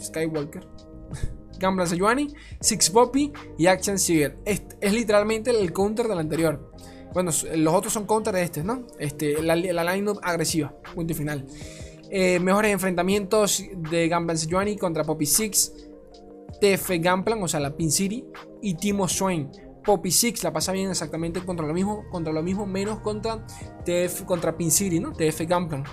Skywalker, 0.00 0.66
Gambler 1.62 1.88
Sejuani, 1.88 2.34
Six 2.60 2.90
Poppy 2.90 3.32
y 3.56 3.66
Action 3.66 3.98
Seager. 3.98 4.36
Es, 4.44 4.62
es, 4.80 4.92
literalmente 4.92 5.50
el 5.50 5.72
counter 5.72 6.08
del 6.08 6.18
anterior. 6.18 6.70
Bueno, 7.14 7.30
los 7.54 7.74
otros 7.74 7.92
son 7.92 8.06
counter 8.06 8.34
de 8.34 8.42
este, 8.42 8.62
¿no? 8.62 8.86
Este, 8.98 9.42
la, 9.42 9.56
la 9.56 9.94
lineup 9.94 10.18
agresiva. 10.22 10.74
Punto 10.94 11.12
y 11.12 11.16
final. 11.16 11.46
Eh, 12.10 12.38
mejores 12.40 12.70
enfrentamientos 12.70 13.64
de 13.90 14.08
Gambler 14.08 14.36
Sejuani 14.36 14.76
contra 14.76 15.04
Poppy 15.04 15.24
Six, 15.24 15.72
TF 16.60 16.90
Gamplan, 17.00 17.42
o 17.42 17.48
sea, 17.48 17.60
la 17.60 17.74
Pin 17.74 17.90
City, 17.90 18.24
y 18.60 18.74
Timo 18.74 19.08
Swain. 19.08 19.50
Poppy 19.82 20.10
Six 20.10 20.44
la 20.44 20.52
pasa 20.52 20.72
bien 20.72 20.90
exactamente 20.90 21.44
contra 21.44 21.66
lo 21.66 21.72
mismo, 21.72 22.04
contra 22.10 22.32
lo 22.32 22.42
mismo 22.42 22.66
menos 22.66 23.00
contra 23.00 23.44
TF, 23.84 24.24
contra 24.24 24.56
Pin 24.56 24.70
City, 24.70 25.00
¿no? 25.00 25.12
TF 25.12 25.40
Gamplan. 25.48 25.84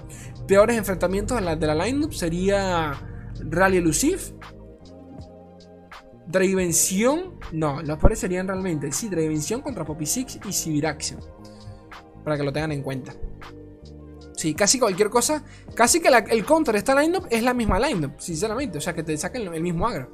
Peores 0.48 0.78
enfrentamientos 0.78 1.40
de 1.40 1.44
la, 1.44 1.56
de 1.56 1.68
la 1.68 1.86
lineup 1.86 2.14
sería 2.14 2.94
Rally 3.40 3.78
Elusive. 3.78 4.20
Dravención. 6.30 7.40
No, 7.52 7.82
los 7.82 7.98
peores 7.98 8.20
serían 8.20 8.48
realmente. 8.48 8.92
Sí, 8.92 9.10
Dravención 9.10 9.62
contra 9.62 9.84
Poppy 9.84 10.06
Six 10.06 10.40
y 10.46 10.54
Sibiraxion. 10.54 11.20
Para 12.24 12.38
que 12.38 12.44
lo 12.44 12.54
tengan 12.54 12.72
en 12.72 12.84
cuenta. 12.84 13.14
Sí, 14.36 14.54
casi 14.54 14.80
cualquier 14.80 15.10
cosa. 15.10 15.44
Casi 15.74 16.00
que 16.00 16.10
el 16.30 16.46
counter 16.46 16.74
de 16.74 16.80
esta 16.80 17.00
lineup 17.00 17.26
es 17.32 17.42
la 17.42 17.56
misma 17.56 17.80
lineup, 17.80 18.20
sinceramente. 18.20 18.78
O 18.78 18.82
sea, 18.82 18.94
que 18.94 19.02
te 19.02 19.18
saquen 19.18 19.52
el 19.54 19.64
mismo 19.64 19.88
agro. 19.88 20.12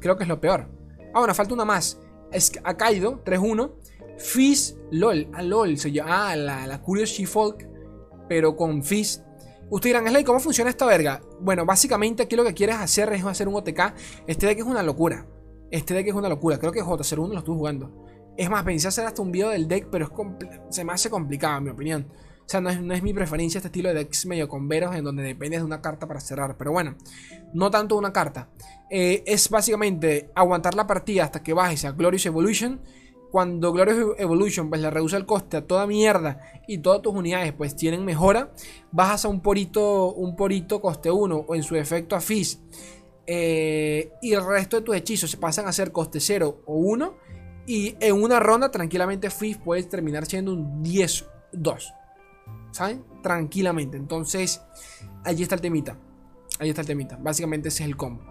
Creo 0.00 0.16
que 0.16 0.24
es 0.24 0.28
lo 0.28 0.40
peor. 0.40 0.66
Ah, 1.14 1.18
bueno, 1.18 1.34
falta 1.34 1.52
una 1.52 1.66
más. 1.66 1.98
es 2.32 2.52
ha 2.64 2.76
caído 2.76 3.22
3-1. 3.22 3.70
Fizz, 4.16 4.76
LOL, 4.90 5.28
a 5.32 5.42
LOL, 5.42 5.78
se 5.78 5.92
llama, 5.92 6.30
ah, 6.30 6.36
la, 6.36 6.66
la 6.66 6.82
Curious 6.82 7.10
She-Folk, 7.10 7.68
pero 8.28 8.56
con 8.56 8.82
Fizz. 8.82 9.22
Ustedes 9.70 9.94
dirán, 9.94 10.08
Slay, 10.08 10.24
¿cómo 10.24 10.40
funciona 10.40 10.68
esta 10.68 10.84
verga? 10.84 11.20
Bueno, 11.40 11.64
básicamente 11.64 12.22
aquí 12.24 12.34
lo 12.36 12.44
que 12.44 12.54
quieres 12.54 12.76
hacer 12.76 13.12
es 13.12 13.24
hacer 13.24 13.46
un 13.46 13.54
OTK. 13.54 13.94
Este 14.26 14.46
deck 14.46 14.58
es 14.58 14.64
una 14.64 14.82
locura. 14.82 15.26
Este 15.70 15.94
deck 15.94 16.08
es 16.08 16.14
una 16.14 16.28
locura. 16.28 16.58
Creo 16.58 16.72
que 16.72 16.82
J01 16.82 17.28
lo 17.28 17.38
estuve 17.38 17.56
jugando. 17.56 18.04
Es 18.36 18.48
más, 18.48 18.64
pensé 18.64 18.88
hacer 18.88 19.06
hasta 19.06 19.22
un 19.22 19.32
video 19.32 19.50
del 19.50 19.68
deck, 19.68 19.88
pero 19.90 20.06
es 20.06 20.74
se 20.74 20.84
me 20.84 20.92
hace 20.92 21.10
complicado, 21.10 21.58
en 21.58 21.64
mi 21.64 21.70
opinión. 21.70 22.06
O 22.40 22.48
sea, 22.50 22.60
no 22.60 22.70
es, 22.70 23.02
mi 23.02 23.14
preferencia 23.14 23.58
este 23.58 23.68
estilo 23.68 23.90
de 23.90 23.94
decks 23.94 24.26
medio 24.26 24.48
con 24.48 24.66
veros 24.66 24.96
en 24.96 25.04
donde 25.04 25.22
dependes 25.22 25.60
de 25.60 25.66
una 25.66 25.80
carta 25.80 26.08
para 26.08 26.18
cerrar. 26.18 26.56
Pero 26.56 26.72
bueno, 26.72 26.96
no 27.54 27.70
tanto 27.70 27.96
una 27.96 28.12
carta. 28.12 28.48
Eh, 28.90 29.22
es 29.24 29.48
básicamente 29.50 30.32
aguantar 30.34 30.74
la 30.74 30.86
partida 30.86 31.24
hasta 31.24 31.44
que 31.44 31.52
bajes 31.52 31.84
a 31.84 31.92
Glorious 31.92 32.26
Evolution 32.26 32.80
cuando 33.30 33.72
Glorious 33.72 34.16
Evolution 34.18 34.68
pues 34.68 34.80
le 34.80 34.90
reduce 34.90 35.16
el 35.16 35.24
coste 35.24 35.58
a 35.58 35.66
toda 35.66 35.86
mierda 35.86 36.40
y 36.66 36.78
todas 36.78 37.00
tus 37.02 37.14
unidades 37.14 37.52
pues 37.52 37.76
tienen 37.76 38.04
mejora, 38.04 38.52
bajas 38.90 39.24
a 39.24 39.28
un 39.28 39.40
porito, 39.40 40.12
un 40.12 40.34
porito 40.34 40.80
coste 40.80 41.10
1 41.10 41.44
o 41.46 41.54
en 41.54 41.62
su 41.62 41.76
efecto 41.76 42.16
a 42.16 42.20
Fizz 42.20 42.58
eh, 43.26 44.12
y 44.22 44.32
el 44.32 44.44
resto 44.44 44.78
de 44.78 44.82
tus 44.82 44.96
hechizos 44.96 45.30
se 45.30 45.36
pasan 45.36 45.66
a 45.66 45.72
ser 45.72 45.92
coste 45.92 46.20
0 46.20 46.62
o 46.66 46.74
1 46.74 47.14
y 47.66 47.96
en 48.00 48.20
una 48.20 48.40
ronda 48.40 48.70
tranquilamente 48.70 49.30
Fizz 49.30 49.58
puede 49.58 49.82
terminar 49.84 50.26
siendo 50.26 50.52
un 50.52 50.82
10-2. 50.82 51.94
¿Saben? 52.72 53.04
Tranquilamente. 53.22 53.96
Entonces, 53.96 54.62
allí 55.24 55.42
está 55.42 55.54
el 55.54 55.60
temita. 55.60 55.96
Allí 56.58 56.70
está 56.70 56.82
el 56.82 56.86
temita. 56.86 57.16
Básicamente 57.20 57.68
ese 57.68 57.84
es 57.84 57.88
el 57.88 57.96
combo. 57.96 58.24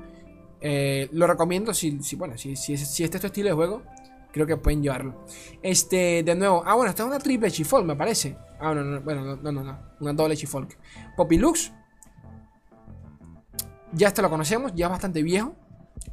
Eh, 0.61 1.07
lo 1.13 1.25
recomiendo 1.27 1.73
si, 1.73 1.97
bueno, 2.17 2.37
si, 2.37 2.55
si, 2.55 2.77
si 2.77 3.03
este 3.03 3.17
es 3.17 3.21
tu 3.21 3.27
estilo 3.27 3.49
de 3.49 3.55
juego 3.55 3.83
creo 4.31 4.45
que 4.45 4.57
pueden 4.57 4.81
llevarlo. 4.81 5.25
Este, 5.61 6.23
de 6.23 6.35
nuevo. 6.35 6.63
Ah, 6.65 6.75
bueno, 6.75 6.89
esta 6.89 7.03
es 7.03 7.07
una 7.07 7.19
triple 7.19 7.51
Chifolk, 7.51 7.85
me 7.85 7.95
parece. 7.95 8.37
Ah, 8.59 8.73
no, 8.73 8.83
no, 8.83 9.01
bueno, 9.01 9.37
no, 9.37 9.51
no, 9.51 9.63
no. 9.63 9.79
Una 9.99 10.13
doble 10.13 10.35
Chifolk. 10.35 10.77
Poppy 11.15 11.37
Lux. 11.37 11.71
Ya 13.93 14.07
este 14.07 14.21
lo 14.21 14.29
conocemos, 14.29 14.73
ya 14.75 14.85
es 14.85 14.91
bastante 14.91 15.23
viejo. 15.23 15.55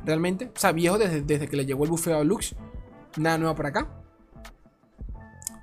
Realmente. 0.05 0.51
O 0.55 0.59
sea, 0.59 0.73
viejo 0.73 0.99
desde, 0.99 1.23
desde 1.23 1.49
que 1.49 1.57
le 1.57 1.67
llegó 1.67 1.85
el 1.85 1.91
bufeo 1.91 2.19
a 2.19 2.25
Lux. 2.25 2.55
Nada 3.17 3.39
nuevo 3.39 3.55
por 3.55 3.67
acá. 3.67 3.89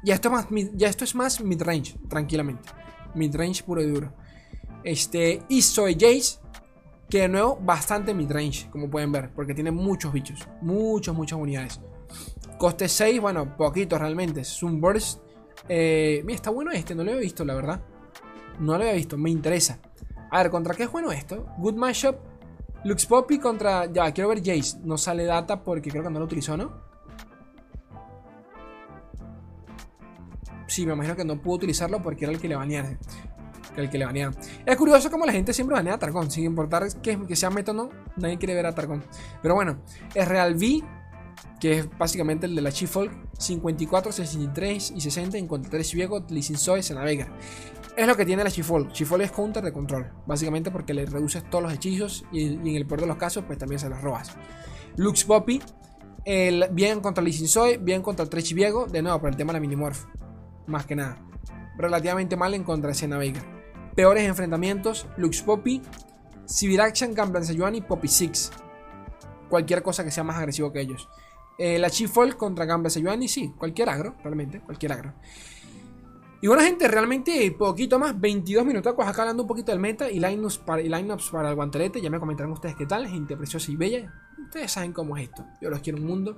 Ya 0.03 0.15
esto 0.15 0.27
es 0.27 0.33
más, 0.33 0.47
ya 0.73 0.89
esto 0.89 1.03
es 1.05 1.15
más 1.15 1.41
mid-range, 1.41 1.95
tranquilamente. 2.09 2.69
Mid-range 3.15 3.63
puro 3.63 3.81
y 3.81 3.87
duro. 3.87 4.13
Este, 4.83 5.41
y 5.49 5.61
Soy 5.61 5.93
Jace. 5.93 6.39
Que 7.09 7.21
de 7.21 7.29
nuevo, 7.29 7.59
bastante 7.61 8.13
mid-range, 8.13 8.69
como 8.71 8.89
pueden 8.89 9.11
ver. 9.11 9.31
Porque 9.33 9.53
tiene 9.53 9.71
muchos 9.71 10.11
bichos. 10.11 10.47
Muchas, 10.61 11.15
muchas 11.15 11.39
unidades. 11.39 11.79
Coste 12.57 12.87
6, 12.89 13.21
bueno, 13.21 13.55
poquito 13.55 13.97
realmente. 13.97 14.43
Sunburst. 14.43 15.21
Eh, 15.69 16.21
mira, 16.25 16.35
está 16.35 16.49
bueno 16.49 16.71
este, 16.71 16.95
no 16.95 17.03
lo 17.03 17.11
había 17.11 17.21
visto, 17.21 17.45
la 17.45 17.55
verdad. 17.55 17.81
No 18.59 18.77
lo 18.77 18.83
había 18.83 18.93
visto, 18.93 19.17
me 19.17 19.29
interesa. 19.29 19.79
A 20.33 20.41
ver, 20.41 20.49
¿contra 20.49 20.73
qué 20.73 20.81
es 20.81 20.91
bueno 20.91 21.11
esto? 21.11 21.45
Good 21.59 21.75
Mashup. 21.75 22.15
Lux 22.85 23.05
Poppy 23.05 23.37
contra. 23.37 23.85
Ya, 23.85 24.11
quiero 24.11 24.29
ver 24.29 24.39
Jace. 24.39 24.79
No 24.83 24.97
sale 24.97 25.25
data 25.25 25.63
porque 25.63 25.91
creo 25.91 26.01
que 26.01 26.09
no 26.09 26.17
lo 26.17 26.25
utilizó, 26.25 26.57
¿no? 26.57 26.73
Sí, 30.65 30.87
me 30.87 30.93
imagino 30.93 31.15
que 31.15 31.23
no 31.23 31.39
pudo 31.39 31.57
utilizarlo 31.57 32.01
porque 32.01 32.25
era 32.25 32.33
el 32.33 32.41
que 32.41 32.47
le 32.47 32.55
baneara. 32.55 32.97
El 33.77 33.91
que 33.91 33.99
le 33.99 34.05
banearon. 34.05 34.35
Es 34.65 34.75
curioso 34.75 35.11
como 35.11 35.23
la 35.27 35.33
gente 35.33 35.53
siempre 35.53 35.75
banea 35.75 35.93
a 35.93 35.99
Targon. 35.99 36.31
Sin 36.31 36.45
importar 36.45 36.83
que, 36.99 37.35
sea 37.35 37.51
meta 37.51 37.71
no, 37.71 37.91
nadie 38.17 38.39
quiere 38.39 38.55
ver 38.55 38.65
a 38.65 38.73
Targon. 38.73 39.03
Pero 39.39 39.53
bueno, 39.53 39.81
es 40.15 40.27
Real 40.27 40.55
V 40.55 40.83
que 41.59 41.79
es 41.79 41.97
básicamente 41.97 42.45
el 42.45 42.55
de 42.55 42.61
la 42.61 42.71
Chifolk, 42.71 43.11
54, 43.37 44.11
63 44.11 44.93
y 44.97 44.99
60 44.99 45.37
en 45.37 45.47
contra 45.47 45.71
3 45.71 45.93
Viego, 45.93 46.25
Lisinsoe, 46.27 46.83
Senavegar. 46.83 47.29
Es 47.95 48.07
lo 48.07 48.17
que 48.17 48.25
tiene 48.25 48.43
la 48.43 48.49
Chifolk. 48.49 48.91
Chifolk 48.91 49.23
es 49.23 49.31
counter 49.31 49.63
de 49.63 49.71
control, 49.71 50.11
básicamente 50.25 50.71
porque 50.71 50.93
le 50.93 51.05
reduces 51.05 51.47
todos 51.49 51.63
los 51.63 51.73
hechizos 51.73 52.25
y, 52.31 52.53
en 52.53 52.67
el 52.67 52.85
peor 52.85 53.01
de 53.01 53.07
los 53.07 53.17
casos, 53.17 53.43
pues 53.45 53.59
también 53.59 53.79
se 53.79 53.89
los 53.89 54.01
robas. 54.01 54.31
Lux 54.95 55.23
Poppy, 55.25 55.61
el, 56.25 56.67
bien 56.71 57.01
contra 57.01 57.23
Lisinsoe, 57.23 57.77
bien 57.77 58.01
contra 58.01 58.25
3 58.25 58.53
Viego, 58.53 58.87
de 58.87 59.01
nuevo 59.01 59.19
por 59.19 59.29
el 59.29 59.35
tema 59.35 59.53
de 59.53 59.57
la 59.57 59.61
Minimorph, 59.61 60.05
más 60.67 60.85
que 60.85 60.95
nada. 60.95 61.17
Relativamente 61.77 62.35
mal 62.35 62.53
en 62.53 62.63
contra 62.63 62.89
de 62.89 62.95
Senavegar. 62.95 63.43
Peores 63.95 64.23
enfrentamientos: 64.23 65.07
Lux 65.17 65.41
Poppy, 65.41 65.81
Siviraction, 66.45 67.13
Gamblan 67.13 67.45
Sayuan 67.45 67.75
y 67.75 67.81
Poppy 67.81 68.07
6 68.07 68.51
cualquier 69.53 69.83
cosa 69.83 70.03
que 70.03 70.09
sea 70.09 70.23
más 70.23 70.37
agresivo 70.37 70.73
que 70.73 70.81
ellos. 70.81 71.07
Eh, 71.59 71.77
la 71.77 71.91
Chifolk 71.91 72.37
contra 72.37 72.65
Gamba 72.65 72.89
y 72.89 73.27
sí, 73.27 73.53
cualquier 73.55 73.87
agro, 73.87 74.15
realmente, 74.23 74.61
cualquier 74.61 74.93
agro. 74.93 75.13
Y 76.43 76.47
bueno, 76.47 76.61
gente, 76.61 76.89
realmente 76.89 77.55
poquito 77.57 77.97
más, 77.97 78.19
22 78.19 78.65
minutos 78.65 78.93
acá 79.07 79.21
hablando 79.21 79.43
un 79.43 79.47
poquito 79.47 79.71
del 79.71 79.79
meta 79.79 80.11
y 80.11 80.19
lineups 80.19 80.57
para, 80.57 80.81
y 80.81 80.89
para 81.31 81.49
el 81.49 81.55
guantelete. 81.55 82.01
Ya 82.01 82.09
me 82.09 82.19
comentarán 82.19 82.51
ustedes 82.51 82.75
qué 82.75 82.85
tal, 82.85 83.07
gente 83.07 83.37
preciosa 83.37 83.71
y 83.71 83.77
bella. 83.77 84.13
Ustedes 84.43 84.69
saben 84.69 84.91
cómo 84.91 85.15
es 85.15 85.29
esto. 85.29 85.45
Yo 85.61 85.69
los 85.69 85.79
quiero 85.79 85.99
un 85.99 86.05
mundo 86.05 86.35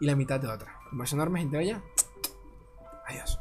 y 0.00 0.06
la 0.06 0.16
mitad 0.16 0.40
de 0.40 0.48
otra. 0.48 0.78
Un 0.90 0.96
beso 0.96 1.16
enorme, 1.16 1.40
gente 1.40 1.58
bella. 1.58 1.82
Adiós. 3.06 3.38